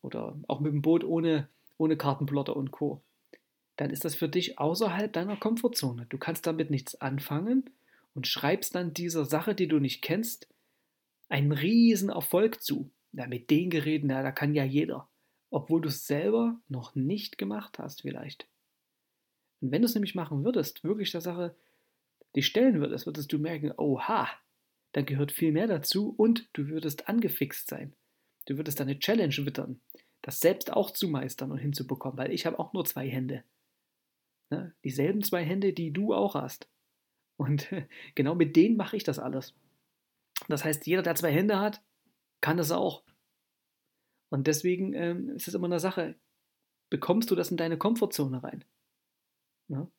oder 0.02 0.36
auch 0.48 0.60
mit 0.60 0.72
dem 0.72 0.82
Boot 0.82 1.02
ohne, 1.02 1.48
ohne 1.78 1.96
Kartenplotter 1.96 2.54
und 2.54 2.72
Co. 2.72 3.00
Dann 3.78 3.90
ist 3.90 4.04
das 4.04 4.16
für 4.16 4.28
dich 4.28 4.58
außerhalb 4.58 5.12
deiner 5.12 5.36
Komfortzone. 5.36 6.06
Du 6.08 6.18
kannst 6.18 6.46
damit 6.46 6.68
nichts 6.68 7.00
anfangen 7.00 7.70
und 8.12 8.26
schreibst 8.26 8.74
dann 8.74 8.92
dieser 8.92 9.24
Sache, 9.24 9.54
die 9.54 9.68
du 9.68 9.78
nicht 9.78 10.02
kennst, 10.02 10.48
einen 11.28 11.52
riesen 11.52 12.08
Erfolg 12.08 12.60
zu. 12.60 12.90
Ja, 13.12 13.28
mit 13.28 13.50
den 13.50 13.70
Geräten, 13.70 14.10
ja, 14.10 14.22
da 14.22 14.32
kann 14.32 14.52
ja 14.52 14.64
jeder. 14.64 15.08
Obwohl 15.50 15.80
du 15.80 15.88
es 15.88 16.08
selber 16.08 16.60
noch 16.68 16.96
nicht 16.96 17.38
gemacht 17.38 17.78
hast, 17.78 18.02
vielleicht. 18.02 18.48
Und 19.60 19.70
wenn 19.70 19.82
du 19.82 19.86
es 19.86 19.94
nämlich 19.94 20.16
machen 20.16 20.44
würdest, 20.44 20.82
wirklich 20.82 21.12
der 21.12 21.20
Sache 21.20 21.54
dich 22.34 22.46
stellen 22.46 22.80
würdest, 22.80 23.06
würdest 23.06 23.32
du 23.32 23.38
merken, 23.38 23.72
oha, 23.76 24.28
dann 24.90 25.06
gehört 25.06 25.30
viel 25.30 25.52
mehr 25.52 25.68
dazu 25.68 26.12
und 26.16 26.48
du 26.52 26.66
würdest 26.66 27.08
angefixt 27.08 27.68
sein. 27.68 27.94
Du 28.46 28.56
würdest 28.56 28.80
deine 28.80 28.98
Challenge 28.98 29.36
wittern, 29.38 29.80
das 30.22 30.40
selbst 30.40 30.72
auch 30.72 30.90
zu 30.90 31.06
meistern 31.06 31.52
und 31.52 31.58
hinzubekommen, 31.58 32.18
weil 32.18 32.32
ich 32.32 32.44
habe 32.44 32.58
auch 32.58 32.72
nur 32.72 32.84
zwei 32.84 33.08
Hände. 33.08 33.44
Ne? 34.50 34.74
Dieselben 34.84 35.22
zwei 35.22 35.44
Hände, 35.44 35.72
die 35.72 35.92
du 35.92 36.14
auch 36.14 36.34
hast. 36.34 36.68
Und 37.36 37.68
genau 38.14 38.34
mit 38.34 38.56
denen 38.56 38.76
mache 38.76 38.96
ich 38.96 39.04
das 39.04 39.18
alles. 39.18 39.54
Das 40.48 40.64
heißt, 40.64 40.86
jeder, 40.86 41.02
der 41.02 41.14
zwei 41.14 41.32
Hände 41.32 41.58
hat, 41.58 41.82
kann 42.40 42.56
das 42.56 42.70
auch. 42.70 43.02
Und 44.30 44.46
deswegen 44.46 44.92
ähm, 44.92 45.30
ist 45.30 45.48
es 45.48 45.54
immer 45.54 45.66
eine 45.66 45.80
Sache, 45.80 46.14
bekommst 46.90 47.30
du 47.30 47.34
das 47.34 47.50
in 47.50 47.56
deine 47.56 47.78
Komfortzone 47.78 48.42
rein? 48.42 48.64
Ne? 49.68 49.90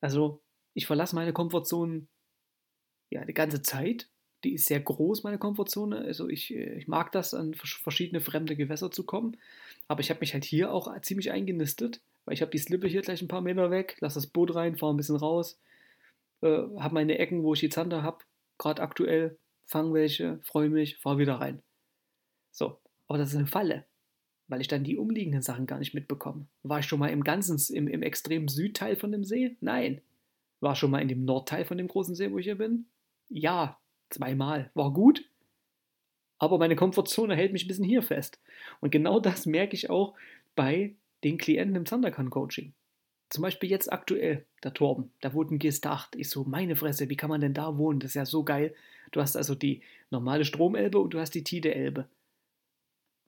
Also, 0.00 0.42
ich 0.74 0.86
verlasse 0.86 1.14
meine 1.14 1.32
Komfortzone 1.32 2.06
ja 3.10 3.24
die 3.24 3.34
ganze 3.34 3.62
Zeit. 3.62 4.08
Die 4.44 4.52
ist 4.52 4.66
sehr 4.66 4.80
groß, 4.80 5.24
meine 5.24 5.38
Komfortzone. 5.38 5.98
Also 5.98 6.28
ich, 6.28 6.54
äh, 6.54 6.78
ich 6.78 6.86
mag 6.86 7.10
das, 7.10 7.34
an 7.34 7.54
verschiedene 7.54 8.20
fremde 8.20 8.54
Gewässer 8.54 8.90
zu 8.90 9.04
kommen. 9.04 9.36
Aber 9.88 10.00
ich 10.00 10.10
habe 10.10 10.20
mich 10.20 10.34
halt 10.34 10.44
hier 10.44 10.72
auch 10.72 11.00
ziemlich 11.00 11.32
eingenistet, 11.32 12.00
weil 12.28 12.34
ich 12.34 12.42
habe 12.42 12.50
die 12.50 12.58
Slippe 12.58 12.86
hier 12.88 13.00
gleich 13.00 13.22
ein 13.22 13.28
paar 13.28 13.40
Meter 13.40 13.70
weg, 13.70 13.96
lasse 14.00 14.16
das 14.16 14.26
Boot 14.26 14.54
rein, 14.54 14.76
fahre 14.76 14.92
ein 14.92 14.98
bisschen 14.98 15.16
raus, 15.16 15.58
äh, 16.42 16.46
habe 16.46 16.92
meine 16.92 17.16
Ecken, 17.16 17.42
wo 17.42 17.54
ich 17.54 17.60
die 17.60 17.70
Zander 17.70 18.02
habe, 18.02 18.18
gerade 18.58 18.82
aktuell, 18.82 19.38
fange 19.64 19.94
welche, 19.94 20.38
freue 20.42 20.68
mich, 20.68 20.98
fahre 20.98 21.16
wieder 21.16 21.36
rein. 21.36 21.62
So, 22.50 22.78
aber 23.06 23.16
das 23.16 23.30
ist 23.30 23.36
eine 23.36 23.46
Falle, 23.46 23.86
weil 24.46 24.60
ich 24.60 24.68
dann 24.68 24.84
die 24.84 24.98
umliegenden 24.98 25.40
Sachen 25.40 25.64
gar 25.64 25.78
nicht 25.78 25.94
mitbekomme. 25.94 26.46
War 26.64 26.80
ich 26.80 26.84
schon 26.84 26.98
mal 26.98 27.08
im 27.08 27.24
ganzen, 27.24 27.58
im, 27.74 27.88
im 27.88 28.02
extremen 28.02 28.48
Südteil 28.48 28.96
von 28.96 29.10
dem 29.10 29.24
See? 29.24 29.56
Nein. 29.62 30.02
War 30.60 30.74
schon 30.74 30.90
mal 30.90 31.00
in 31.00 31.08
dem 31.08 31.24
Nordteil 31.24 31.64
von 31.64 31.78
dem 31.78 31.88
großen 31.88 32.14
See, 32.14 32.30
wo 32.30 32.36
ich 32.36 32.44
hier 32.44 32.58
bin? 32.58 32.84
Ja, 33.30 33.78
zweimal. 34.10 34.70
War 34.74 34.92
gut. 34.92 35.24
Aber 36.38 36.58
meine 36.58 36.76
Komfortzone 36.76 37.34
hält 37.34 37.54
mich 37.54 37.64
ein 37.64 37.68
bisschen 37.68 37.84
hier 37.86 38.02
fest. 38.02 38.38
Und 38.80 38.90
genau 38.90 39.18
das 39.18 39.46
merke 39.46 39.74
ich 39.74 39.88
auch 39.88 40.14
bei 40.54 40.94
den 41.24 41.38
Klienten 41.38 41.76
im 41.76 41.86
Zanderkan-Coaching. 41.86 42.72
Zum 43.30 43.42
Beispiel 43.42 43.68
jetzt 43.68 43.92
aktuell, 43.92 44.46
der 44.62 44.72
Torben, 44.72 45.12
da 45.20 45.30
ein 45.30 45.58
Gestacht. 45.58 46.16
Ich 46.16 46.30
so, 46.30 46.44
meine 46.44 46.76
Fresse, 46.76 47.10
wie 47.10 47.16
kann 47.16 47.28
man 47.28 47.40
denn 47.40 47.54
da 47.54 47.76
wohnen? 47.76 48.00
Das 48.00 48.12
ist 48.12 48.14
ja 48.14 48.24
so 48.24 48.42
geil. 48.42 48.74
Du 49.10 49.20
hast 49.20 49.36
also 49.36 49.54
die 49.54 49.82
normale 50.10 50.44
Stromelbe 50.44 50.98
und 50.98 51.10
du 51.12 51.20
hast 51.20 51.34
die 51.34 51.44
Tide-Elbe. 51.44 52.08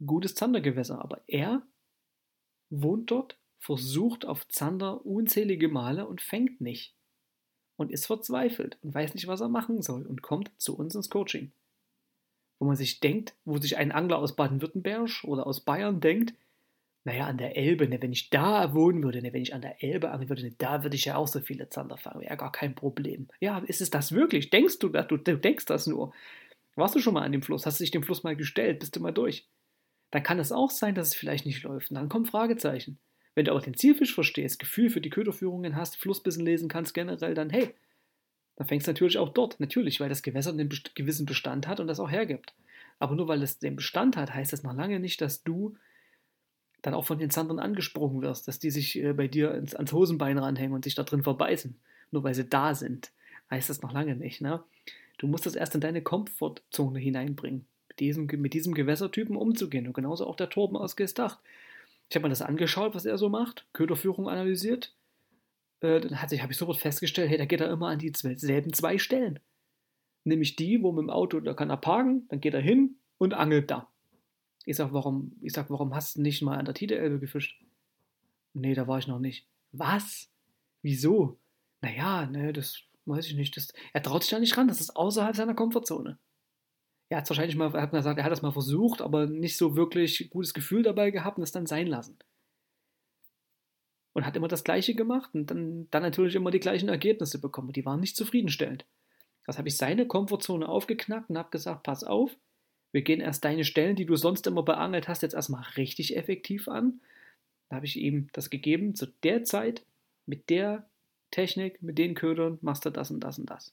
Gutes 0.04 0.34
Zandergewässer, 0.34 1.02
aber 1.02 1.20
er 1.26 1.62
wohnt 2.70 3.10
dort, 3.10 3.36
versucht 3.58 4.24
auf 4.24 4.48
Zander 4.48 5.04
unzählige 5.04 5.68
Male 5.68 6.06
und 6.06 6.22
fängt 6.22 6.62
nicht 6.62 6.94
und 7.76 7.90
ist 7.90 8.06
verzweifelt 8.06 8.78
und 8.82 8.94
weiß 8.94 9.14
nicht, 9.14 9.26
was 9.26 9.40
er 9.40 9.48
machen 9.48 9.82
soll 9.82 10.06
und 10.06 10.22
kommt 10.22 10.50
zu 10.56 10.76
uns 10.76 10.94
ins 10.94 11.10
Coaching. 11.10 11.50
Wo 12.58 12.66
man 12.66 12.76
sich 12.76 13.00
denkt, 13.00 13.34
wo 13.44 13.58
sich 13.58 13.76
ein 13.76 13.92
Angler 13.92 14.18
aus 14.18 14.36
Baden-Württemberg 14.36 15.24
oder 15.24 15.46
aus 15.46 15.60
Bayern 15.60 16.00
denkt, 16.00 16.34
naja, 17.04 17.26
an 17.26 17.38
der 17.38 17.56
Elbe, 17.56 17.88
ne, 17.88 18.00
wenn 18.02 18.12
ich 18.12 18.30
da 18.30 18.74
wohnen 18.74 19.02
würde, 19.02 19.22
ne, 19.22 19.32
wenn 19.32 19.42
ich 19.42 19.54
an 19.54 19.62
der 19.62 19.82
Elbe 19.82 20.10
angeln 20.10 20.28
würde, 20.28 20.42
ne, 20.42 20.54
da 20.58 20.82
würde 20.82 20.96
ich 20.96 21.06
ja 21.06 21.16
auch 21.16 21.28
so 21.28 21.40
viele 21.40 21.68
Zander 21.68 21.96
fangen, 21.96 22.20
wäre 22.20 22.36
gar 22.36 22.52
kein 22.52 22.74
Problem. 22.74 23.28
Ja, 23.40 23.58
ist 23.58 23.80
es 23.80 23.90
das 23.90 24.12
wirklich? 24.12 24.50
Denkst 24.50 24.78
du 24.78 24.88
das? 24.90 25.08
Du, 25.08 25.16
du 25.16 25.38
denkst 25.38 25.64
das 25.64 25.86
nur. 25.86 26.12
Warst 26.76 26.94
du 26.94 27.00
schon 27.00 27.14
mal 27.14 27.22
an 27.22 27.32
dem 27.32 27.42
Fluss? 27.42 27.66
Hast 27.66 27.80
du 27.80 27.84
dich 27.84 27.90
dem 27.90 28.02
Fluss 28.02 28.22
mal 28.22 28.36
gestellt? 28.36 28.80
Bist 28.80 28.96
du 28.96 29.00
mal 29.00 29.12
durch? 29.12 29.48
Dann 30.10 30.22
kann 30.22 30.38
es 30.38 30.52
auch 30.52 30.70
sein, 30.70 30.94
dass 30.94 31.08
es 31.08 31.14
vielleicht 31.14 31.46
nicht 31.46 31.62
läuft. 31.62 31.90
Und 31.90 31.96
dann 31.96 32.08
kommen 32.08 32.26
Fragezeichen. 32.26 32.98
Wenn 33.34 33.44
du 33.44 33.52
auch 33.52 33.62
den 33.62 33.74
Zielfisch 33.74 34.14
verstehst, 34.14 34.58
Gefühl 34.58 34.90
für 34.90 35.00
die 35.00 35.10
Köderführungen 35.10 35.76
hast, 35.76 35.96
Flussbissen 35.96 36.44
lesen 36.44 36.68
kannst 36.68 36.94
generell, 36.94 37.34
dann 37.34 37.48
hey, 37.48 37.74
dann 38.56 38.66
fängst 38.66 38.86
du 38.86 38.90
natürlich 38.90 39.18
auch 39.18 39.30
dort. 39.30 39.58
Natürlich, 39.60 40.00
weil 40.00 40.08
das 40.08 40.22
Gewässer 40.22 40.50
einen 40.50 40.68
gewissen 40.94 41.26
Bestand 41.26 41.66
hat 41.66 41.80
und 41.80 41.86
das 41.86 42.00
auch 42.00 42.10
hergibt. 42.10 42.54
Aber 42.98 43.14
nur 43.14 43.28
weil 43.28 43.42
es 43.42 43.58
den 43.58 43.76
Bestand 43.76 44.16
hat, 44.16 44.34
heißt 44.34 44.52
das 44.52 44.62
noch 44.62 44.74
lange 44.74 45.00
nicht, 45.00 45.20
dass 45.20 45.42
du 45.42 45.76
dann 46.82 46.94
auch 46.94 47.04
von 47.04 47.18
den 47.18 47.30
Zandern 47.30 47.58
angesprungen 47.58 48.22
wirst, 48.22 48.48
dass 48.48 48.58
die 48.58 48.70
sich 48.70 48.98
äh, 49.02 49.12
bei 49.12 49.28
dir 49.28 49.54
ins, 49.54 49.74
ans 49.74 49.92
Hosenbein 49.92 50.38
ranhängen 50.38 50.74
und 50.74 50.84
sich 50.84 50.94
da 50.94 51.02
drin 51.02 51.22
verbeißen. 51.22 51.76
Nur 52.10 52.24
weil 52.24 52.34
sie 52.34 52.48
da 52.48 52.74
sind, 52.74 53.12
heißt 53.50 53.70
das 53.70 53.82
noch 53.82 53.92
lange 53.92 54.16
nicht. 54.16 54.40
Ne? 54.40 54.62
Du 55.18 55.26
musst 55.26 55.46
das 55.46 55.54
erst 55.54 55.74
in 55.74 55.80
deine 55.80 56.02
Komfortzone 56.02 56.98
hineinbringen, 56.98 57.66
mit 57.88 58.00
diesem, 58.00 58.26
mit 58.26 58.54
diesem 58.54 58.74
Gewässertypen 58.74 59.36
umzugehen. 59.36 59.86
Und 59.86 59.92
genauso 59.92 60.26
auch 60.26 60.36
der 60.36 60.48
Torben 60.48 60.76
aus 60.76 60.96
Gestacht. 60.96 61.38
Ich 62.08 62.16
habe 62.16 62.24
mir 62.24 62.30
das 62.30 62.42
angeschaut, 62.42 62.94
was 62.94 63.04
er 63.04 63.18
so 63.18 63.28
macht, 63.28 63.66
Köderführung 63.72 64.28
analysiert. 64.28 64.94
Äh, 65.80 66.00
dann 66.00 66.20
habe 66.20 66.34
ich 66.34 66.56
sofort 66.56 66.78
festgestellt, 66.78 67.30
hey, 67.30 67.38
da 67.38 67.44
geht 67.44 67.60
er 67.60 67.70
immer 67.70 67.88
an 67.88 67.98
dieselben 67.98 68.72
zwei 68.72 68.98
Stellen. 68.98 69.38
Nämlich 70.24 70.56
die, 70.56 70.82
wo 70.82 70.92
mit 70.92 71.02
dem 71.02 71.10
Auto, 71.10 71.40
da 71.40 71.54
kann 71.54 71.70
er 71.70 71.76
parken, 71.76 72.26
dann 72.28 72.40
geht 72.40 72.54
er 72.54 72.60
hin 72.60 72.96
und 73.18 73.34
angelt 73.34 73.70
da. 73.70 73.88
Ich 74.66 74.76
sag, 74.76 74.92
warum, 74.92 75.36
ich 75.40 75.52
sag, 75.52 75.70
warum 75.70 75.94
hast 75.94 76.16
du 76.16 76.22
nicht 76.22 76.42
mal 76.42 76.58
an 76.58 76.64
der 76.64 76.74
Titelelbe 76.74 77.18
gefischt? 77.18 77.60
Nee, 78.52 78.74
da 78.74 78.86
war 78.86 78.98
ich 78.98 79.06
noch 79.06 79.18
nicht. 79.18 79.46
Was? 79.72 80.30
Wieso? 80.82 81.38
Naja, 81.80 82.26
ne, 82.26 82.52
das 82.52 82.82
weiß 83.06 83.26
ich 83.26 83.34
nicht. 83.34 83.56
Das, 83.56 83.72
er 83.92 84.02
traut 84.02 84.22
sich 84.22 84.30
da 84.30 84.38
nicht 84.38 84.56
ran, 84.56 84.68
das 84.68 84.80
ist 84.80 84.96
außerhalb 84.96 85.34
seiner 85.34 85.54
Komfortzone 85.54 86.18
er 87.10 87.18
hat 87.18 87.28
wahrscheinlich 87.28 87.56
mal, 87.56 87.74
er 87.74 87.82
hat 87.82 87.90
gesagt, 87.90 88.18
er 88.18 88.24
hat 88.24 88.32
das 88.32 88.40
mal 88.40 88.52
versucht, 88.52 89.02
aber 89.02 89.26
nicht 89.26 89.56
so 89.56 89.76
wirklich 89.76 90.30
gutes 90.30 90.54
Gefühl 90.54 90.84
dabei 90.84 91.10
gehabt 91.10 91.38
und 91.38 91.42
es 91.42 91.50
dann 91.50 91.66
sein 91.66 91.88
lassen. 91.88 92.16
Und 94.12 94.24
hat 94.24 94.36
immer 94.36 94.48
das 94.48 94.64
Gleiche 94.64 94.94
gemacht 94.94 95.30
und 95.34 95.50
dann, 95.50 95.88
dann 95.90 96.02
natürlich 96.02 96.36
immer 96.36 96.52
die 96.52 96.60
gleichen 96.60 96.88
Ergebnisse 96.88 97.40
bekommen. 97.40 97.72
Die 97.72 97.84
waren 97.84 98.00
nicht 98.00 98.16
zufriedenstellend. 98.16 98.86
Das 99.44 99.58
habe 99.58 99.68
ich 99.68 99.76
seine 99.76 100.06
Komfortzone 100.06 100.68
aufgeknackt 100.68 101.30
und 101.30 101.38
habe 101.38 101.50
gesagt, 101.50 101.82
pass 101.82 102.04
auf, 102.04 102.36
wir 102.92 103.02
gehen 103.02 103.20
erst 103.20 103.44
deine 103.44 103.64
Stellen, 103.64 103.96
die 103.96 104.06
du 104.06 104.16
sonst 104.16 104.46
immer 104.46 104.62
beangelt 104.62 105.08
hast, 105.08 105.22
jetzt 105.22 105.34
erstmal 105.34 105.62
richtig 105.76 106.16
effektiv 106.16 106.68
an. 106.68 107.00
Da 107.68 107.76
habe 107.76 107.86
ich 107.86 107.96
ihm 107.96 108.28
das 108.32 108.50
gegeben, 108.50 108.94
zu 108.94 109.06
der 109.22 109.44
Zeit, 109.44 109.84
mit 110.26 110.50
der 110.50 110.88
Technik, 111.30 111.82
mit 111.82 111.98
den 111.98 112.14
Ködern 112.14 112.58
machst 112.62 112.84
du 112.84 112.90
das 112.90 113.10
und 113.10 113.20
das 113.20 113.38
und 113.38 113.48
das. 113.48 113.72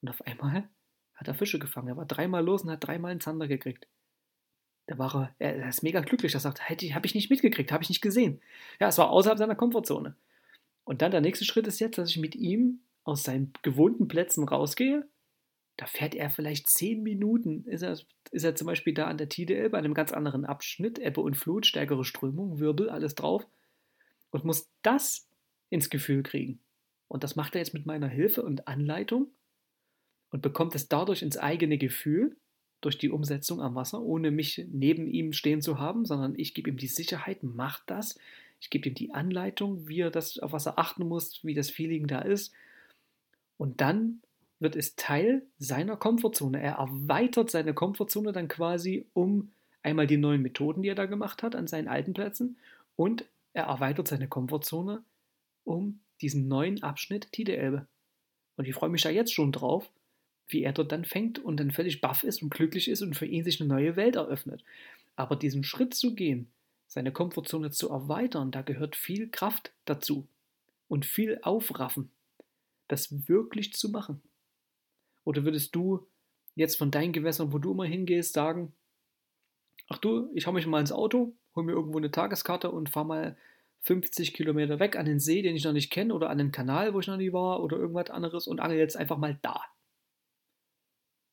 Und 0.00 0.08
auf 0.08 0.22
einmal 0.22 0.68
hat 1.14 1.28
er 1.28 1.34
Fische 1.34 1.58
gefangen. 1.58 1.88
Er 1.88 1.96
war 1.96 2.06
dreimal 2.06 2.44
los 2.44 2.62
und 2.62 2.70
hat 2.70 2.86
dreimal 2.86 3.10
einen 3.10 3.20
Zander 3.20 3.48
gekriegt. 3.48 3.86
Da 4.86 4.98
war 4.98 5.34
er, 5.38 5.56
er 5.56 5.68
ist 5.68 5.82
mega 5.82 6.00
glücklich. 6.00 6.34
Er 6.34 6.40
sagt, 6.40 6.68
hätte 6.68 6.94
habe 6.94 7.06
ich 7.06 7.14
nicht 7.14 7.30
mitgekriegt, 7.30 7.72
habe 7.72 7.82
ich 7.82 7.88
nicht 7.88 8.02
gesehen. 8.02 8.40
Ja, 8.80 8.88
es 8.88 8.98
war 8.98 9.10
außerhalb 9.10 9.38
seiner 9.38 9.54
Komfortzone. 9.54 10.14
Und 10.84 11.00
dann 11.00 11.10
der 11.10 11.22
nächste 11.22 11.44
Schritt 11.44 11.66
ist 11.66 11.80
jetzt, 11.80 11.96
dass 11.96 12.10
ich 12.10 12.18
mit 12.18 12.34
ihm 12.34 12.80
aus 13.04 13.22
seinen 13.22 13.52
gewohnten 13.62 14.08
Plätzen 14.08 14.46
rausgehe. 14.46 15.08
Da 15.76 15.86
fährt 15.86 16.14
er 16.14 16.30
vielleicht 16.30 16.68
zehn 16.68 17.02
Minuten, 17.02 17.64
ist 17.64 17.82
er, 17.82 17.98
ist 18.30 18.44
er 18.44 18.54
zum 18.54 18.66
Beispiel 18.66 18.94
da 18.94 19.06
an 19.06 19.18
der 19.18 19.28
Tide 19.28 19.70
bei 19.70 19.78
einem 19.78 19.94
ganz 19.94 20.12
anderen 20.12 20.44
Abschnitt, 20.44 20.98
Ebbe 20.98 21.20
und 21.20 21.36
Flut, 21.36 21.66
stärkere 21.66 22.04
Strömung, 22.04 22.60
Wirbel, 22.60 22.90
alles 22.90 23.14
drauf. 23.14 23.46
Und 24.30 24.44
muss 24.44 24.68
das 24.82 25.28
ins 25.70 25.90
Gefühl 25.90 26.22
kriegen. 26.22 26.60
Und 27.08 27.24
das 27.24 27.36
macht 27.36 27.54
er 27.54 27.60
jetzt 27.60 27.74
mit 27.74 27.86
meiner 27.86 28.08
Hilfe 28.08 28.42
und 28.42 28.66
Anleitung 28.66 29.28
und 30.30 30.42
bekommt 30.42 30.74
es 30.74 30.88
dadurch 30.88 31.22
ins 31.22 31.36
eigene 31.36 31.78
Gefühl 31.78 32.36
durch 32.80 32.98
die 32.98 33.10
Umsetzung 33.10 33.60
am 33.60 33.74
Wasser, 33.74 34.02
ohne 34.02 34.30
mich 34.30 34.66
neben 34.70 35.06
ihm 35.06 35.32
stehen 35.32 35.62
zu 35.62 35.78
haben, 35.78 36.04
sondern 36.04 36.34
ich 36.36 36.54
gebe 36.54 36.70
ihm 36.70 36.76
die 36.76 36.86
Sicherheit, 36.86 37.42
macht 37.42 37.84
das. 37.86 38.18
Ich 38.60 38.70
gebe 38.70 38.88
ihm 38.88 38.94
die 38.94 39.12
Anleitung, 39.12 39.88
wie 39.88 40.00
er 40.00 40.10
das, 40.10 40.38
auf 40.38 40.52
was 40.52 40.66
er 40.66 40.78
achten 40.78 41.06
muss, 41.06 41.42
wie 41.44 41.54
das 41.54 41.70
Feeling 41.70 42.06
da 42.06 42.20
ist. 42.20 42.52
Und 43.56 43.80
dann 43.80 44.20
wird 44.64 44.74
es 44.74 44.96
Teil 44.96 45.42
seiner 45.58 45.96
Komfortzone. 45.96 46.60
Er 46.60 46.74
erweitert 46.74 47.50
seine 47.50 47.74
Komfortzone 47.74 48.32
dann 48.32 48.48
quasi 48.48 49.06
um 49.12 49.52
einmal 49.84 50.08
die 50.08 50.16
neuen 50.16 50.42
Methoden, 50.42 50.82
die 50.82 50.88
er 50.88 50.96
da 50.96 51.06
gemacht 51.06 51.44
hat 51.44 51.54
an 51.54 51.68
seinen 51.68 51.86
alten 51.86 52.14
Plätzen 52.14 52.56
und 52.96 53.24
er 53.52 53.66
erweitert 53.66 54.08
seine 54.08 54.26
Komfortzone 54.26 55.04
um 55.62 56.00
diesen 56.20 56.48
neuen 56.48 56.82
Abschnitt 56.82 57.30
Tide 57.30 57.56
Elbe. 57.56 57.86
Und 58.56 58.66
ich 58.66 58.74
freue 58.74 58.90
mich 58.90 59.02
da 59.02 59.10
jetzt 59.10 59.32
schon 59.32 59.52
drauf, 59.52 59.88
wie 60.48 60.62
er 60.62 60.72
dort 60.72 60.90
dann 60.90 61.04
fängt 61.04 61.38
und 61.38 61.58
dann 61.58 61.70
völlig 61.70 62.00
baff 62.00 62.24
ist 62.24 62.42
und 62.42 62.50
glücklich 62.50 62.88
ist 62.88 63.02
und 63.02 63.14
für 63.14 63.26
ihn 63.26 63.44
sich 63.44 63.60
eine 63.60 63.68
neue 63.68 63.96
Welt 63.96 64.16
eröffnet. 64.16 64.64
Aber 65.16 65.36
diesen 65.36 65.62
Schritt 65.62 65.94
zu 65.94 66.14
gehen, 66.14 66.48
seine 66.86 67.12
Komfortzone 67.12 67.70
zu 67.70 67.90
erweitern, 67.90 68.50
da 68.50 68.62
gehört 68.62 68.96
viel 68.96 69.28
Kraft 69.28 69.72
dazu 69.84 70.26
und 70.88 71.06
viel 71.06 71.38
Aufraffen, 71.42 72.10
das 72.88 73.28
wirklich 73.28 73.72
zu 73.72 73.90
machen. 73.90 74.20
Oder 75.24 75.44
würdest 75.44 75.74
du 75.74 76.06
jetzt 76.54 76.76
von 76.76 76.90
deinen 76.90 77.12
Gewässern, 77.12 77.52
wo 77.52 77.58
du 77.58 77.72
immer 77.72 77.84
hingehst, 77.84 78.34
sagen, 78.34 78.72
ach 79.88 79.98
du, 79.98 80.30
ich 80.34 80.46
hau 80.46 80.52
mich 80.52 80.66
mal 80.66 80.80
ins 80.80 80.92
Auto, 80.92 81.34
hol 81.54 81.64
mir 81.64 81.72
irgendwo 81.72 81.98
eine 81.98 82.10
Tageskarte 82.10 82.70
und 82.70 82.90
fahr 82.90 83.04
mal 83.04 83.36
50 83.80 84.32
Kilometer 84.32 84.80
weg 84.80 84.96
an 84.96 85.06
den 85.06 85.20
See, 85.20 85.42
den 85.42 85.56
ich 85.56 85.64
noch 85.64 85.72
nicht 85.72 85.90
kenne, 85.90 86.14
oder 86.14 86.30
an 86.30 86.38
den 86.38 86.52
Kanal, 86.52 86.94
wo 86.94 87.00
ich 87.00 87.06
noch 87.06 87.16
nie 87.16 87.32
war, 87.32 87.62
oder 87.62 87.76
irgendwas 87.76 88.10
anderes 88.10 88.46
und 88.46 88.60
angel 88.60 88.78
jetzt 88.78 88.96
einfach 88.96 89.18
mal 89.18 89.38
da. 89.42 89.60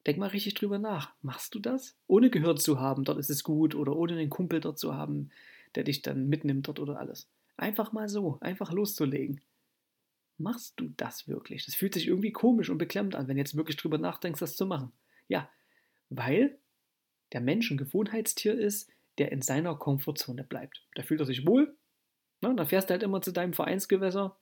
Denk 0.05 0.17
mal 0.17 0.29
richtig 0.29 0.55
drüber 0.55 0.79
nach. 0.79 1.13
Machst 1.21 1.53
du 1.53 1.59
das? 1.59 1.95
Ohne 2.07 2.29
gehört 2.29 2.61
zu 2.61 2.79
haben, 2.79 3.03
dort 3.03 3.19
ist 3.19 3.29
es 3.29 3.43
gut, 3.43 3.75
oder 3.75 3.95
ohne 3.95 4.13
einen 4.13 4.29
Kumpel 4.29 4.59
dort 4.59 4.79
zu 4.79 4.95
haben, 4.95 5.29
der 5.75 5.83
dich 5.83 6.01
dann 6.01 6.27
mitnimmt 6.27 6.67
dort 6.67 6.79
oder 6.79 6.99
alles. 6.99 7.29
Einfach 7.55 7.91
mal 7.91 8.09
so, 8.09 8.37
einfach 8.41 8.71
loszulegen. 8.71 9.41
Machst 10.41 10.73
du 10.77 10.89
das 10.97 11.27
wirklich? 11.27 11.65
Das 11.65 11.75
fühlt 11.75 11.93
sich 11.93 12.07
irgendwie 12.07 12.31
komisch 12.31 12.69
und 12.69 12.77
beklemmt 12.77 13.15
an, 13.15 13.27
wenn 13.27 13.35
du 13.35 13.41
jetzt 13.41 13.55
wirklich 13.55 13.77
drüber 13.77 13.97
nachdenkst, 13.97 14.39
das 14.39 14.55
zu 14.55 14.65
machen. 14.65 14.91
Ja, 15.27 15.49
weil 16.09 16.57
der 17.33 17.41
Mensch 17.41 17.71
ein 17.71 17.77
Gewohnheitstier 17.77 18.57
ist, 18.57 18.89
der 19.17 19.31
in 19.31 19.41
seiner 19.41 19.75
Komfortzone 19.75 20.43
bleibt. 20.43 20.85
Da 20.95 21.03
fühlt 21.03 21.19
er 21.19 21.25
sich 21.25 21.45
wohl, 21.45 21.75
na, 22.41 22.53
dann 22.53 22.67
fährst 22.67 22.89
du 22.89 22.93
halt 22.93 23.03
immer 23.03 23.21
zu 23.21 23.31
deinem 23.31 23.53
Vereinsgewässer. 23.53 24.37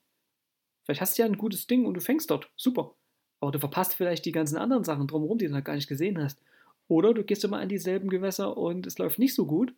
Vielleicht 0.84 1.02
hast 1.02 1.18
du 1.18 1.22
ja 1.22 1.28
ein 1.28 1.38
gutes 1.38 1.68
Ding 1.68 1.86
und 1.86 1.94
du 1.94 2.02
fängst 2.02 2.32
dort. 2.32 2.50
Super. 2.56 2.96
Aber 3.42 3.52
du 3.52 3.60
verpasst 3.60 3.94
vielleicht 3.94 4.26
die 4.26 4.32
ganzen 4.32 4.58
anderen 4.58 4.84
Sachen 4.84 5.08
drumherum, 5.08 5.38
die 5.38 5.48
du 5.48 5.54
noch 5.54 5.64
gar 5.64 5.76
nicht 5.76 5.88
gesehen 5.88 6.22
hast. 6.22 6.42
Oder 6.88 7.14
du 7.14 7.24
gehst 7.24 7.44
immer 7.44 7.60
an 7.60 7.70
dieselben 7.70 8.10
Gewässer 8.10 8.58
und 8.58 8.88
es 8.88 8.98
läuft 8.98 9.20
nicht 9.20 9.36
so 9.36 9.46
gut. 9.46 9.74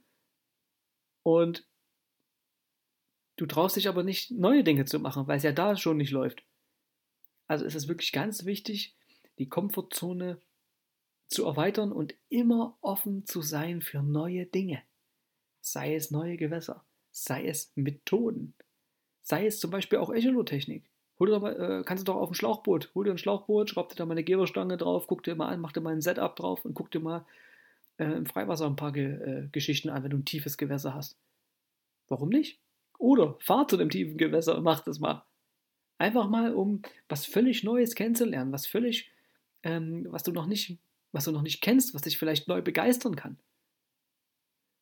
Und 1.24 1.68
du 3.42 3.48
traust 3.48 3.76
dich 3.76 3.88
aber 3.88 4.04
nicht, 4.04 4.30
neue 4.30 4.64
Dinge 4.64 4.86
zu 4.86 5.00
machen, 5.00 5.28
weil 5.28 5.38
es 5.38 5.44
ja 5.44 5.52
da 5.52 5.76
schon 5.76 5.98
nicht 5.98 6.12
läuft. 6.12 6.44
Also 7.48 7.66
ist 7.66 7.74
es 7.74 7.88
wirklich 7.88 8.12
ganz 8.12 8.46
wichtig, 8.46 8.96
die 9.40 9.50
Komfortzone 9.50 10.40
zu 11.28 11.46
erweitern 11.46 11.92
und 11.92 12.14
immer 12.30 12.78
offen 12.82 13.26
zu 13.26 13.42
sein 13.42 13.82
für 13.82 14.04
neue 14.04 14.46
Dinge. 14.46 14.84
Sei 15.60 15.96
es 15.96 16.12
neue 16.12 16.38
Gewässer, 16.38 16.86
sei 17.10 17.48
es 17.48 17.72
Methoden, 17.74 18.54
sei 19.24 19.48
es 19.48 19.60
zum 19.60 19.72
Beispiel 19.72 19.98
auch 19.98 20.12
Echolotechnik. 20.12 20.84
Hol 21.18 21.30
dir 21.30 21.40
mal, 21.40 21.80
äh, 21.80 21.84
kannst 21.84 22.08
du 22.08 22.12
doch 22.12 22.20
auf 22.20 22.30
ein 22.30 22.36
Schlauchboot, 22.36 22.92
hol 22.94 23.06
dir 23.06 23.12
ein 23.12 23.18
Schlauchboot, 23.18 23.72
schraub 23.72 23.90
dir 23.90 23.96
da 23.96 24.06
mal 24.06 24.14
eine 24.14 24.24
Geberstange 24.24 24.78
drauf, 24.78 25.08
guck 25.08 25.24
dir 25.24 25.34
mal 25.34 25.48
an, 25.48 25.62
mach 25.62 25.72
dir 25.72 25.82
mal 25.82 25.94
ein 25.94 26.02
Setup 26.02 26.36
drauf 26.36 26.64
und 26.64 26.76
guck 26.76 26.92
dir 26.92 27.00
mal 27.00 27.26
äh, 27.98 28.06
im 28.06 28.28
Freiwasser 28.28 28.68
ein 28.68 28.76
paar 28.76 28.92
Ge 28.92 29.06
äh, 29.06 29.48
Geschichten 29.52 29.90
an, 29.90 30.04
wenn 30.04 30.12
du 30.12 30.18
ein 30.18 30.26
tiefes 30.26 30.58
Gewässer 30.60 30.94
hast. 30.94 31.18
Warum 32.08 32.30
nicht? 32.30 32.60
Oder 33.02 33.36
fahr 33.40 33.68
zu 33.68 33.78
dem 33.78 33.90
tiefen 33.90 34.18
Gewässer 34.18 34.58
und 34.58 34.64
mach 34.64 34.82
das 34.82 35.00
mal. 35.00 35.26
Einfach 35.98 36.30
mal, 36.30 36.54
um 36.54 36.82
was 37.10 37.26
völlig 37.26 37.64
Neues 37.64 37.96
kennenzulernen, 37.96 38.52
was 38.52 38.66
völlig, 38.68 39.12
ähm, 39.64 40.08
was 40.10 40.24
du 40.24 40.32
noch 40.32 40.48
nicht 40.48 40.78
was 41.12 41.26
du 41.26 41.32
noch 41.32 41.42
nicht 41.42 41.62
kennst, 41.62 41.94
was 41.94 42.04
dich 42.04 42.18
vielleicht 42.18 42.48
neu 42.48 42.62
begeistern 42.62 43.16
kann. 43.16 43.38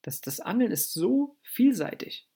Das, 0.02 0.22
das 0.22 0.40
Angeln 0.40 0.72
ist 0.72 0.94
so 0.94 1.38
vielseitig. 1.42 2.28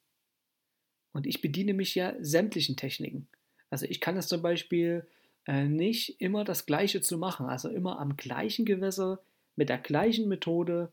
Und 1.14 1.28
ich 1.28 1.42
bediene 1.42 1.74
mich 1.74 1.96
ja 1.96 2.16
sämtlichen 2.20 2.76
Techniken. 2.76 3.28
Also 3.70 3.86
ich 3.86 4.02
kann 4.02 4.18
es 4.18 4.28
zum 4.28 4.42
Beispiel 4.42 5.08
äh, 5.46 5.66
nicht 5.66 6.20
immer 6.22 6.44
das 6.44 6.66
Gleiche 6.66 7.02
zu 7.02 7.18
machen, 7.18 7.46
also 7.46 7.70
immer 7.70 8.00
am 8.00 8.18
gleichen 8.18 8.66
Gewässer 8.66 9.22
mit 9.56 9.70
der 9.70 9.78
gleichen 9.78 10.28
Methode 10.28 10.92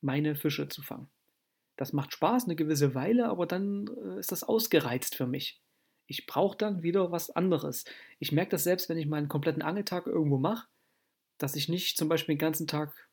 meine 0.00 0.36
Fische 0.36 0.68
zu 0.68 0.82
fangen. 0.82 1.08
Das 1.76 1.92
macht 1.92 2.12
Spaß 2.12 2.44
eine 2.44 2.56
gewisse 2.56 2.94
Weile, 2.94 3.28
aber 3.28 3.46
dann 3.46 3.86
äh, 4.04 4.18
ist 4.18 4.32
das 4.32 4.44
ausgereizt 4.44 5.14
für 5.16 5.26
mich. 5.26 5.60
Ich 6.06 6.26
brauche 6.26 6.56
dann 6.56 6.82
wieder 6.82 7.10
was 7.10 7.30
anderes. 7.30 7.84
Ich 8.18 8.30
merke 8.30 8.52
das 8.52 8.64
selbst, 8.64 8.88
wenn 8.88 8.98
ich 8.98 9.06
meinen 9.06 9.28
kompletten 9.28 9.62
Angeltag 9.62 10.06
irgendwo 10.06 10.38
mache 10.38 10.68
dass 11.38 11.56
ich 11.56 11.68
nicht 11.68 11.96
zum 11.96 12.08
Beispiel 12.08 12.34
den 12.34 12.40
ganzen 12.40 12.66
Tag 12.66 13.08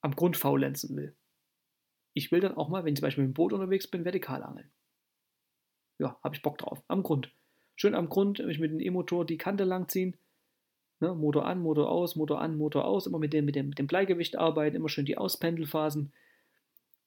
am 0.00 0.14
Grund 0.14 0.36
faulenzen 0.36 0.96
will. 0.96 1.16
Ich 2.14 2.32
will 2.32 2.40
dann 2.40 2.56
auch 2.56 2.68
mal, 2.68 2.84
wenn 2.84 2.92
ich 2.92 2.98
zum 2.98 3.06
Beispiel 3.06 3.24
mit 3.24 3.32
dem 3.32 3.34
Boot 3.34 3.52
unterwegs 3.52 3.88
bin, 3.88 4.04
vertikal 4.04 4.42
angeln. 4.42 4.70
Ja, 5.98 6.18
habe 6.22 6.34
ich 6.34 6.42
Bock 6.42 6.58
drauf. 6.58 6.82
Am 6.88 7.02
Grund. 7.02 7.34
Schön 7.74 7.94
am 7.94 8.08
Grund, 8.08 8.40
ich 8.40 8.58
mit 8.58 8.70
dem 8.70 8.80
E-Motor 8.80 9.26
die 9.26 9.36
Kante 9.36 9.64
langziehen. 9.64 10.16
Ne, 11.00 11.14
Motor 11.14 11.44
an, 11.44 11.60
Motor 11.60 11.90
aus, 11.90 12.16
Motor 12.16 12.40
an, 12.40 12.56
Motor 12.56 12.86
aus. 12.86 13.06
Immer 13.06 13.18
mit 13.18 13.34
dem, 13.34 13.44
mit, 13.44 13.54
dem, 13.54 13.68
mit 13.68 13.78
dem 13.78 13.86
Bleigewicht 13.86 14.36
arbeiten, 14.36 14.76
immer 14.76 14.88
schön 14.88 15.04
die 15.04 15.18
Auspendelphasen. 15.18 16.12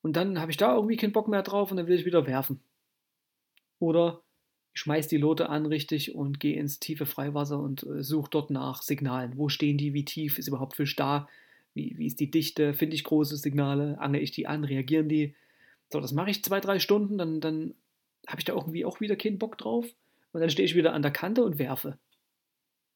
Und 0.02 0.16
dann 0.16 0.40
habe 0.40 0.52
ich 0.52 0.58
da 0.58 0.76
irgendwie 0.76 0.98
keinen 0.98 1.12
Bock 1.12 1.28
mehr 1.28 1.44
drauf 1.44 1.72
und 1.72 1.78
dann 1.78 1.88
will 1.88 1.98
ich 1.98 2.06
wieder 2.06 2.26
werfen. 2.26 2.62
Oder 3.80 4.22
ich 4.74 4.82
schmeiß 4.82 5.08
die 5.08 5.18
Lote 5.18 5.50
an 5.50 5.66
richtig 5.66 6.16
und 6.16 6.40
gehe 6.40 6.58
ins 6.58 6.80
tiefe 6.80 7.06
Freiwasser 7.06 7.60
und 7.60 7.84
äh, 7.84 8.04
suche 8.04 8.30
dort 8.30 8.50
nach 8.50 8.82
Signalen. 8.82 9.38
Wo 9.38 9.50
stehen 9.50 9.78
die? 9.78 9.94
Wie 9.94 10.06
tief 10.06 10.38
ist 10.38 10.48
überhaupt 10.48 10.76
Fisch 10.76 10.96
da? 10.96 11.28
Wie, 11.74 11.98
wie 11.98 12.08
ist 12.08 12.20
die 12.20 12.32
Dichte? 12.32 12.74
Finde 12.74 12.96
ich 12.96 13.04
große 13.04 13.38
Signale? 13.38 14.00
Angel 14.00 14.22
ich 14.22 14.32
die 14.32 14.48
an? 14.48 14.64
Reagieren 14.64 15.10
die? 15.10 15.36
So, 15.92 16.00
das 16.00 16.12
mache 16.12 16.30
ich 16.30 16.44
zwei, 16.44 16.60
drei 16.60 16.80
Stunden, 16.80 17.18
dann, 17.18 17.42
dann 17.42 17.74
habe 18.28 18.40
ich 18.40 18.46
da 18.46 18.54
irgendwie 18.54 18.86
auch 18.86 19.00
wieder 19.00 19.16
keinen 19.16 19.40
Bock 19.40 19.58
drauf. 19.58 19.86
Und 20.32 20.42
dann 20.42 20.50
stehe 20.50 20.66
ich 20.66 20.76
wieder 20.76 20.94
an 20.94 21.02
der 21.02 21.12
Kante 21.12 21.44
und 21.44 21.58
werfe. 21.58 21.98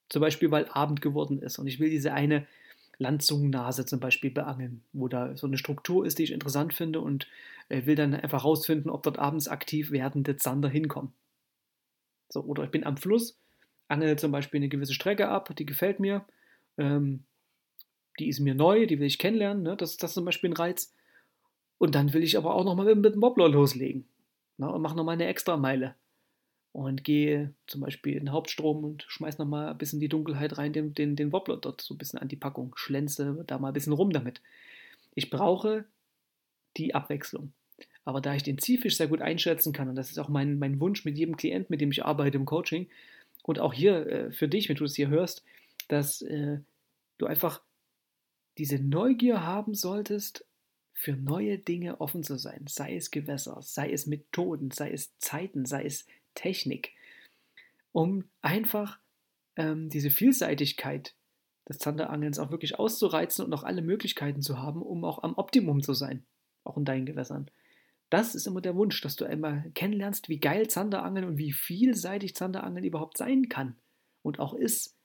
Zum 0.10 0.22
Beispiel, 0.22 0.52
weil 0.52 0.68
Abend 0.68 1.02
geworden 1.02 1.40
ist 1.40 1.58
und 1.58 1.66
ich 1.66 1.80
will 1.80 1.90
diese 1.90 2.14
eine 2.14 2.46
Landzungennase 2.98 3.86
zum 3.86 4.00
Beispiel 4.00 4.32
beangeln, 4.32 4.84
wo 4.94 5.08
da 5.08 5.36
so 5.36 5.48
eine 5.48 5.58
Struktur 5.58 6.06
ist, 6.06 6.20
die 6.20 6.24
ich 6.24 6.32
interessant 6.32 6.74
finde 6.74 7.02
und 7.02 7.28
äh, 7.70 7.86
will 7.86 7.96
dann 7.96 8.14
einfach 8.14 8.44
rausfinden, 8.44 8.92
ob 8.92 9.04
dort 9.04 9.20
abends 9.20 9.48
aktiv 9.48 9.92
werdende 9.92 10.38
Zander 10.38 10.70
hinkommen. 10.70 11.14
So, 12.30 12.42
oder 12.42 12.64
ich 12.64 12.72
bin 12.72 12.86
am 12.86 12.98
Fluss, 12.98 13.38
angel 13.88 14.18
zum 14.18 14.32
Beispiel 14.32 14.60
eine 14.60 14.70
gewisse 14.70 14.94
Strecke 14.94 15.30
ab, 15.30 15.56
die 15.56 15.66
gefällt 15.66 16.00
mir, 16.00 16.26
ähm, 16.78 17.24
die 18.20 18.30
ist 18.30 18.40
mir 18.40 18.56
neu, 18.56 18.86
die 18.86 19.00
will 19.00 19.08
ich 19.08 19.20
kennenlernen, 19.20 19.64
ne? 19.64 19.76
das, 19.76 19.98
das 19.98 20.12
ist 20.12 20.16
zum 20.16 20.26
Beispiel 20.26 20.52
ein 20.52 20.56
Reiz. 20.56 20.94
Und 21.80 21.96
dann 21.96 22.14
will 22.14 22.24
ich 22.24 22.38
aber 22.38 22.54
auch 22.54 22.64
nochmal 22.64 22.86
mit, 22.86 22.98
mit 22.98 23.16
dem 23.16 23.22
Wobbler 23.22 23.50
loslegen 23.50 24.06
ne? 24.58 24.72
und 24.72 24.82
mache 24.82 24.96
nochmal 24.96 25.14
eine 25.14 25.28
extra 25.28 25.58
Meile. 25.58 25.96
Und 26.74 27.04
gehe 27.04 27.54
zum 27.68 27.82
Beispiel 27.82 28.14
in 28.14 28.26
den 28.26 28.32
Hauptstrom 28.32 28.84
und 28.84 29.06
schmeiß 29.08 29.38
nochmal 29.38 29.70
ein 29.70 29.78
bisschen 29.78 30.00
die 30.00 30.10
Dunkelheit 30.10 30.58
rein, 30.58 30.74
den, 30.74 30.94
den, 30.96 31.16
den 31.16 31.32
Wobbler 31.32 31.58
dort 31.58 31.82
so 31.82 31.94
ein 31.94 32.00
bisschen 32.00 32.20
an 32.20 32.28
die 32.28 32.36
Packung, 32.36 32.74
schlänze 32.76 33.44
da 33.46 33.60
mal 33.60 33.68
ein 33.68 33.74
bisschen 33.74 33.94
rum 33.94 34.10
damit. 34.10 34.42
Ich 35.14 35.30
brauche 35.30 35.86
die 36.76 36.96
Abwechslung. 36.96 37.54
Aber 38.06 38.22
da 38.22 38.34
ich 38.34 38.44
den 38.44 38.58
Zielfisch 38.58 38.98
sehr 38.98 39.08
gut 39.08 39.22
einschätzen 39.22 39.72
kann, 39.72 39.88
und 39.88 39.96
das 39.96 40.10
ist 40.10 40.18
auch 40.18 40.30
mein, 40.30 40.58
mein 40.58 40.80
Wunsch 40.80 41.06
mit 41.06 41.18
jedem 41.18 41.38
Klient, 41.38 41.70
mit 41.70 41.80
dem 41.80 41.92
ich 41.92 42.04
arbeite 42.04 42.38
im 42.38 42.46
Coaching, 42.46 42.90
und 43.44 43.60
auch 43.60 43.74
hier 43.74 44.08
äh, 44.08 44.32
für 44.32 44.48
dich, 44.48 44.68
wenn 44.68 44.76
du 44.76 44.86
es 44.86 44.96
hier 44.96 45.10
hörst, 45.10 45.44
dass 45.90 46.22
äh, 46.24 46.60
du 47.20 47.28
einfach 47.28 47.62
diese 48.58 48.80
Neugier 48.80 49.46
haben 49.46 49.76
solltest, 49.76 50.46
für 50.94 51.14
neue 51.14 51.58
Dinge 51.58 52.00
offen 52.00 52.24
zu 52.24 52.38
sein, 52.38 52.66
sei 52.68 52.96
es 52.96 53.12
Gewässer, 53.12 53.58
sei 53.62 53.92
es 53.92 54.06
Methoden, 54.06 54.72
sei 54.72 54.92
es 54.92 55.18
Zeiten, 55.18 55.66
sei 55.66 55.84
es 55.86 56.06
Technik, 56.36 56.92
um 57.92 58.26
einfach 58.42 59.00
ähm, 59.56 59.90
diese 59.90 60.10
Vielseitigkeit 60.10 61.14
des 61.68 61.78
Zanderangelns 61.78 62.40
auch 62.40 62.52
wirklich 62.52 62.78
auszureizen 62.78 63.46
und 63.46 63.52
noch 63.52 63.64
alle 63.64 63.82
Möglichkeiten 63.82 64.42
zu 64.42 64.60
haben, 64.60 64.82
um 64.82 65.06
auch 65.06 65.24
am 65.24 65.36
Optimum 65.36 65.82
zu 65.82 65.94
sein, 65.94 66.24
auch 66.64 66.78
in 66.78 66.86
deinen 66.86 67.06
Gewässern. 67.06 67.50
Das 68.10 68.36
ist 68.36 68.46
immer 68.46 68.62
der 68.62 68.76
Wunsch, 68.76 69.02
dass 69.02 69.16
du 69.16 69.26
einmal 69.26 69.72
kennenlernst, 69.74 70.30
wie 70.30 70.40
geil 70.40 70.68
Zanderangeln 70.68 71.26
und 71.26 71.38
wie 71.38 71.52
vielseitig 71.52 72.36
Zanderangeln 72.36 72.86
überhaupt 72.86 73.18
sein 73.18 73.50
kann 73.50 73.76
und 74.22 74.40
auch 74.40 74.54
ist. 74.54 74.96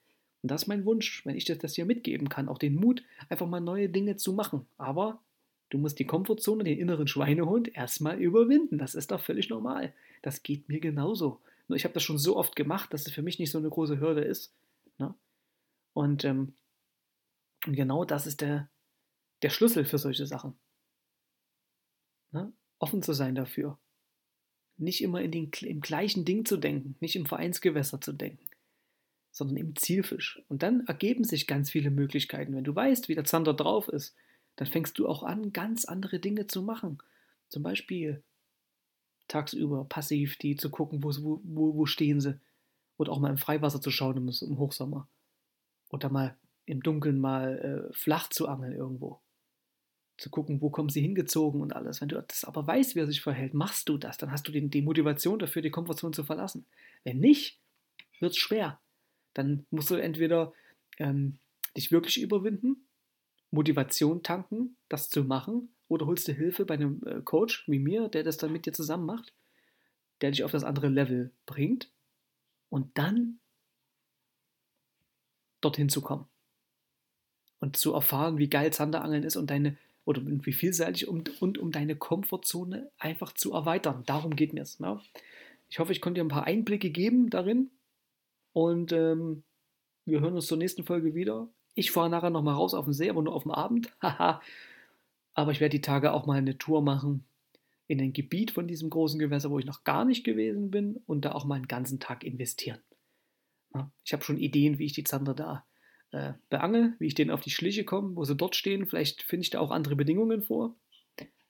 Und 0.42 0.50
das 0.50 0.62
ist 0.62 0.68
mein 0.68 0.84
Wunsch, 0.84 1.24
wenn 1.24 1.36
ich 1.36 1.44
dir 1.44 1.56
das 1.56 1.74
hier 1.74 1.86
mitgeben 1.86 2.28
kann, 2.28 2.48
auch 2.48 2.58
den 2.58 2.74
Mut, 2.74 3.02
einfach 3.28 3.46
mal 3.46 3.60
neue 3.60 3.88
Dinge 3.88 4.16
zu 4.16 4.32
machen. 4.32 4.66
Aber 4.76 5.22
du 5.70 5.78
musst 5.78 5.98
die 5.98 6.06
Komfortzone, 6.06 6.64
den 6.64 6.78
inneren 6.78 7.08
Schweinehund 7.08 7.74
erstmal 7.74 8.18
überwinden. 8.18 8.78
Das 8.78 8.94
ist 8.94 9.10
doch 9.10 9.20
völlig 9.20 9.48
normal. 9.50 9.94
Das 10.22 10.42
geht 10.42 10.68
mir 10.68 10.80
genauso. 10.80 11.40
Nur 11.68 11.76
ich 11.76 11.84
habe 11.84 11.94
das 11.94 12.02
schon 12.02 12.18
so 12.18 12.36
oft 12.36 12.56
gemacht, 12.56 12.92
dass 12.92 13.06
es 13.06 13.12
für 13.12 13.22
mich 13.22 13.38
nicht 13.38 13.50
so 13.50 13.58
eine 13.58 13.68
große 13.68 14.00
Hürde 14.00 14.22
ist. 14.22 14.54
Ne? 14.98 15.14
Und, 15.92 16.24
ähm, 16.24 16.54
genau 17.62 18.04
das 18.04 18.26
ist 18.26 18.40
der, 18.40 18.68
der 19.42 19.50
Schlüssel 19.50 19.84
für 19.84 19.98
solche 19.98 20.26
Sachen. 20.26 20.54
Ne? 22.30 22.52
offen 22.78 23.02
zu 23.02 23.12
sein 23.12 23.34
dafür. 23.34 23.78
Nicht 24.76 25.02
immer 25.02 25.22
in 25.22 25.32
den, 25.32 25.50
im 25.62 25.80
gleichen 25.80 26.24
Ding 26.24 26.44
zu 26.44 26.56
denken, 26.56 26.96
nicht 27.00 27.16
im 27.16 27.26
Vereinsgewässer 27.26 28.00
zu 28.00 28.12
denken, 28.12 28.46
sondern 29.32 29.56
im 29.56 29.76
Zielfisch. 29.76 30.40
Und 30.48 30.62
dann 30.62 30.86
ergeben 30.86 31.24
sich 31.24 31.46
ganz 31.46 31.70
viele 31.70 31.90
Möglichkeiten. 31.90 32.54
Wenn 32.54 32.64
du 32.64 32.74
weißt, 32.74 33.08
wie 33.08 33.14
der 33.14 33.24
Zander 33.24 33.54
drauf 33.54 33.88
ist, 33.88 34.14
dann 34.58 34.66
fängst 34.66 34.98
du 34.98 35.06
auch 35.06 35.22
an, 35.22 35.52
ganz 35.52 35.84
andere 35.84 36.18
Dinge 36.18 36.48
zu 36.48 36.62
machen. 36.62 36.98
Zum 37.48 37.62
Beispiel 37.62 38.24
tagsüber 39.28 39.84
passiv 39.84 40.36
die 40.36 40.56
zu 40.56 40.68
gucken, 40.68 41.04
wo, 41.04 41.12
wo, 41.12 41.76
wo 41.76 41.86
stehen 41.86 42.20
sie. 42.20 42.40
Oder 42.96 43.12
auch 43.12 43.20
mal 43.20 43.30
im 43.30 43.38
Freiwasser 43.38 43.80
zu 43.80 43.92
schauen 43.92 44.16
im, 44.16 44.28
im 44.28 44.58
Hochsommer. 44.58 45.06
Oder 45.90 46.10
mal 46.10 46.36
im 46.66 46.82
Dunkeln 46.82 47.20
mal 47.20 47.88
äh, 47.88 47.94
flach 47.96 48.30
zu 48.30 48.48
angeln 48.48 48.72
irgendwo. 48.72 49.20
Zu 50.16 50.28
gucken, 50.28 50.60
wo 50.60 50.70
kommen 50.70 50.88
sie 50.88 51.02
hingezogen 51.02 51.60
und 51.60 51.72
alles. 51.72 52.00
Wenn 52.00 52.08
du 52.08 52.20
das 52.20 52.42
aber 52.42 52.66
weißt, 52.66 52.96
wie 52.96 53.00
er 53.00 53.06
sich 53.06 53.20
verhält, 53.20 53.54
machst 53.54 53.88
du 53.88 53.96
das, 53.96 54.18
dann 54.18 54.32
hast 54.32 54.48
du 54.48 54.50
die, 54.50 54.68
die 54.68 54.82
Motivation 54.82 55.38
dafür, 55.38 55.62
die 55.62 55.70
Komfortzone 55.70 56.14
zu 56.14 56.24
verlassen. 56.24 56.66
Wenn 57.04 57.20
nicht, 57.20 57.60
wird 58.18 58.32
es 58.32 58.38
schwer. 58.38 58.80
Dann 59.34 59.66
musst 59.70 59.90
du 59.90 59.94
entweder 59.94 60.52
ähm, 60.98 61.38
dich 61.76 61.92
wirklich 61.92 62.20
überwinden, 62.20 62.87
Motivation 63.50 64.22
tanken, 64.22 64.76
das 64.88 65.08
zu 65.08 65.24
machen, 65.24 65.70
oder 65.88 66.06
holst 66.06 66.28
du 66.28 66.32
Hilfe 66.32 66.64
bei 66.66 66.74
einem 66.74 67.02
äh, 67.06 67.22
Coach 67.22 67.66
wie 67.66 67.78
mir, 67.78 68.08
der 68.08 68.22
das 68.22 68.36
dann 68.36 68.52
mit 68.52 68.66
dir 68.66 68.72
zusammen 68.72 69.06
macht, 69.06 69.32
der 70.20 70.30
dich 70.30 70.44
auf 70.44 70.50
das 70.50 70.64
andere 70.64 70.88
Level 70.88 71.32
bringt 71.46 71.90
und 72.68 72.96
dann 72.98 73.40
dorthin 75.60 75.88
zu 75.88 76.02
kommen 76.02 76.28
und 77.60 77.76
zu 77.76 77.94
erfahren, 77.94 78.38
wie 78.38 78.48
geil 78.48 78.72
Zanderangeln 78.72 79.24
ist 79.24 79.36
und 79.36 79.50
deine 79.50 79.76
oder 80.04 80.22
wie 80.24 80.52
vielseitig 80.52 81.06
und, 81.06 81.42
und 81.42 81.58
um 81.58 81.70
deine 81.70 81.94
Komfortzone 81.94 82.90
einfach 82.98 83.34
zu 83.34 83.52
erweitern. 83.52 84.04
Darum 84.06 84.36
geht 84.36 84.54
mir 84.54 84.62
es. 84.62 84.80
Ne? 84.80 84.98
Ich 85.68 85.78
hoffe, 85.80 85.92
ich 85.92 86.00
konnte 86.00 86.20
dir 86.20 86.24
ein 86.24 86.30
paar 86.30 86.46
Einblicke 86.46 86.88
geben 86.88 87.28
darin 87.28 87.70
und 88.54 88.92
ähm, 88.92 89.42
wir 90.06 90.20
hören 90.20 90.34
uns 90.34 90.46
zur 90.46 90.56
nächsten 90.56 90.84
Folge 90.84 91.14
wieder. 91.14 91.48
Ich 91.78 91.92
fahre 91.92 92.10
nachher 92.10 92.30
nochmal 92.30 92.56
raus 92.56 92.74
auf 92.74 92.86
den 92.86 92.92
See, 92.92 93.08
aber 93.08 93.22
nur 93.22 93.32
auf 93.32 93.44
dem 93.44 93.52
Abend. 93.52 93.92
aber 94.00 95.52
ich 95.52 95.60
werde 95.60 95.76
die 95.76 95.80
Tage 95.80 96.12
auch 96.12 96.26
mal 96.26 96.38
eine 96.38 96.58
Tour 96.58 96.82
machen 96.82 97.24
in 97.86 98.00
ein 98.00 98.12
Gebiet 98.12 98.50
von 98.50 98.66
diesem 98.66 98.90
großen 98.90 99.20
Gewässer, 99.20 99.52
wo 99.52 99.60
ich 99.60 99.64
noch 99.64 99.84
gar 99.84 100.04
nicht 100.04 100.24
gewesen 100.24 100.72
bin 100.72 100.96
und 101.06 101.24
da 101.24 101.32
auch 101.32 101.44
mal 101.44 101.54
einen 101.54 101.68
ganzen 101.68 102.00
Tag 102.00 102.24
investieren. 102.24 102.80
Ich 104.02 104.12
habe 104.12 104.24
schon 104.24 104.38
Ideen, 104.38 104.80
wie 104.80 104.86
ich 104.86 104.92
die 104.92 105.04
Zander 105.04 105.34
da 105.34 105.64
äh, 106.10 106.32
beangel, 106.48 106.96
wie 106.98 107.06
ich 107.06 107.14
denen 107.14 107.30
auf 107.30 107.42
die 107.42 107.50
Schliche 107.50 107.84
komme, 107.84 108.16
wo 108.16 108.24
sie 108.24 108.34
dort 108.34 108.56
stehen. 108.56 108.84
Vielleicht 108.84 109.22
finde 109.22 109.44
ich 109.44 109.50
da 109.50 109.60
auch 109.60 109.70
andere 109.70 109.94
Bedingungen 109.94 110.42
vor. 110.42 110.74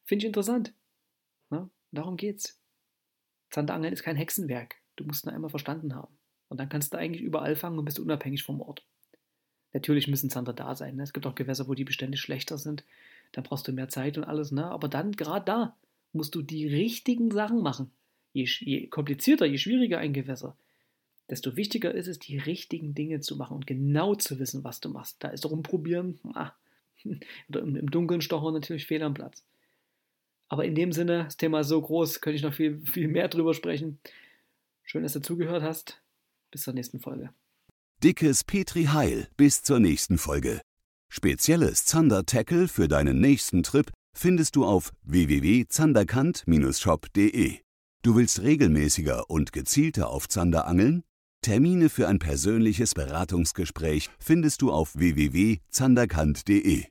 Finde 0.05 0.25
ich 0.25 0.27
interessant. 0.27 0.75
Ja, 1.51 1.71
darum 1.91 2.19
geht's. 2.19 2.61
Zanderangeln 3.49 3.95
ist 3.95 4.03
kein 4.03 4.17
Hexenwerk. 4.17 4.77
Du 4.97 5.05
musst 5.05 5.25
nur 5.25 5.35
einmal 5.35 5.49
verstanden 5.49 5.95
haben. 5.95 6.19
Und 6.49 6.61
dann 6.61 6.69
kannst 6.69 6.93
du 6.93 6.99
eigentlich 6.99 7.23
überall 7.23 7.57
fangen 7.57 7.79
und 7.79 7.87
bist 7.87 7.99
unabhängig 7.99 8.43
vom 8.43 8.61
Ort. 8.61 8.85
Natürlich 9.73 10.09
müssen 10.09 10.31
Zander 10.31 10.53
da 10.53 10.75
sein. 10.75 10.97
Ne? 10.97 11.03
Es 11.03 11.13
gibt 11.13 11.27
auch 11.27 11.35
Gewässer, 11.35 11.69
wo 11.69 11.75
die 11.75 11.85
Bestände 11.85 12.17
schlechter 12.17 12.59
sind. 12.59 12.85
Dann 13.33 13.45
brauchst 13.45 13.69
du 13.69 13.73
mehr 13.73 13.89
Zeit 13.89 14.17
und 14.17 14.25
alles. 14.25 14.53
Ne? 14.53 14.65
Aber 14.65 14.89
dann, 14.89 15.13
gerade 15.13 15.45
da, 15.45 15.77
musst 16.13 16.35
du 16.35 16.43
die 16.43 16.67
richtigen 16.67 17.31
Sachen 17.31 17.63
machen. 17.63 17.91
Je, 18.33 18.45
je 18.61 18.87
komplizierter, 18.87 19.47
je 19.47 19.59
schwieriger 19.59 19.99
ein 19.99 20.13
Gewässer, 20.13 20.57
desto 21.29 21.57
wichtiger 21.57 21.95
ist 21.95 22.09
es, 22.09 22.19
die 22.19 22.39
richtigen 22.39 22.95
Dinge 22.95 23.21
zu 23.21 23.37
machen 23.37 23.55
und 23.55 23.67
genau 23.67 24.15
zu 24.15 24.39
wissen, 24.39 24.65
was 24.65 24.81
du 24.81 24.89
machst. 24.89 25.17
Da 25.21 25.29
ist 25.29 25.47
rumprobieren, 25.47 26.19
ah, 26.35 26.53
oder 27.49 27.61
im, 27.61 27.77
im 27.77 27.91
Dunkeln 27.91 28.21
stochern 28.21 28.55
natürlich 28.55 28.87
fehl 28.87 29.03
am 29.03 29.15
Platz. 29.15 29.45
Aber 30.49 30.65
in 30.65 30.75
dem 30.75 30.93
Sinne, 30.93 31.25
das 31.25 31.37
Thema 31.37 31.61
ist 31.61 31.69
so 31.69 31.81
groß, 31.81 32.21
könnte 32.21 32.37
ich 32.37 32.43
noch 32.43 32.55
viel, 32.55 32.81
viel 32.81 33.09
mehr 33.09 33.29
drüber 33.29 33.53
sprechen. 33.53 33.99
Schön, 34.83 35.03
dass 35.03 35.13
du 35.13 35.21
zugehört 35.21 35.63
hast. 35.63 36.01
Bis 36.51 36.63
zur 36.63 36.73
nächsten 36.73 37.01
Folge. 37.01 37.31
Dickes 38.05 38.45
Petri 38.45 38.85
Heil. 38.85 39.27
Bis 39.37 39.65
zur 39.65 39.81
nächsten 39.81 40.19
Folge. 40.19 40.61
Spezielles 41.09 41.85
Zander-Tackle 41.85 42.69
für 42.69 42.87
deinen 42.87 43.21
nächsten 43.21 43.65
Trip 43.65 43.91
findest 44.17 44.55
du 44.55 44.65
auf 44.65 44.93
www.zanderkant-shop.de. 45.03 47.57
Du 48.03 48.15
willst 48.15 48.41
regelmäßiger 48.41 49.29
und 49.29 49.53
gezielter 49.53 50.11
auf 50.11 50.29
Zander 50.29 50.69
angeln? 50.69 51.03
Termine 51.43 51.89
für 51.89 52.07
ein 52.07 52.21
persönliches 52.21 52.95
Beratungsgespräch 52.95 54.09
findest 54.21 54.63
du 54.63 54.71
auf 54.71 54.97
www.zanderkant.de. 54.97 56.85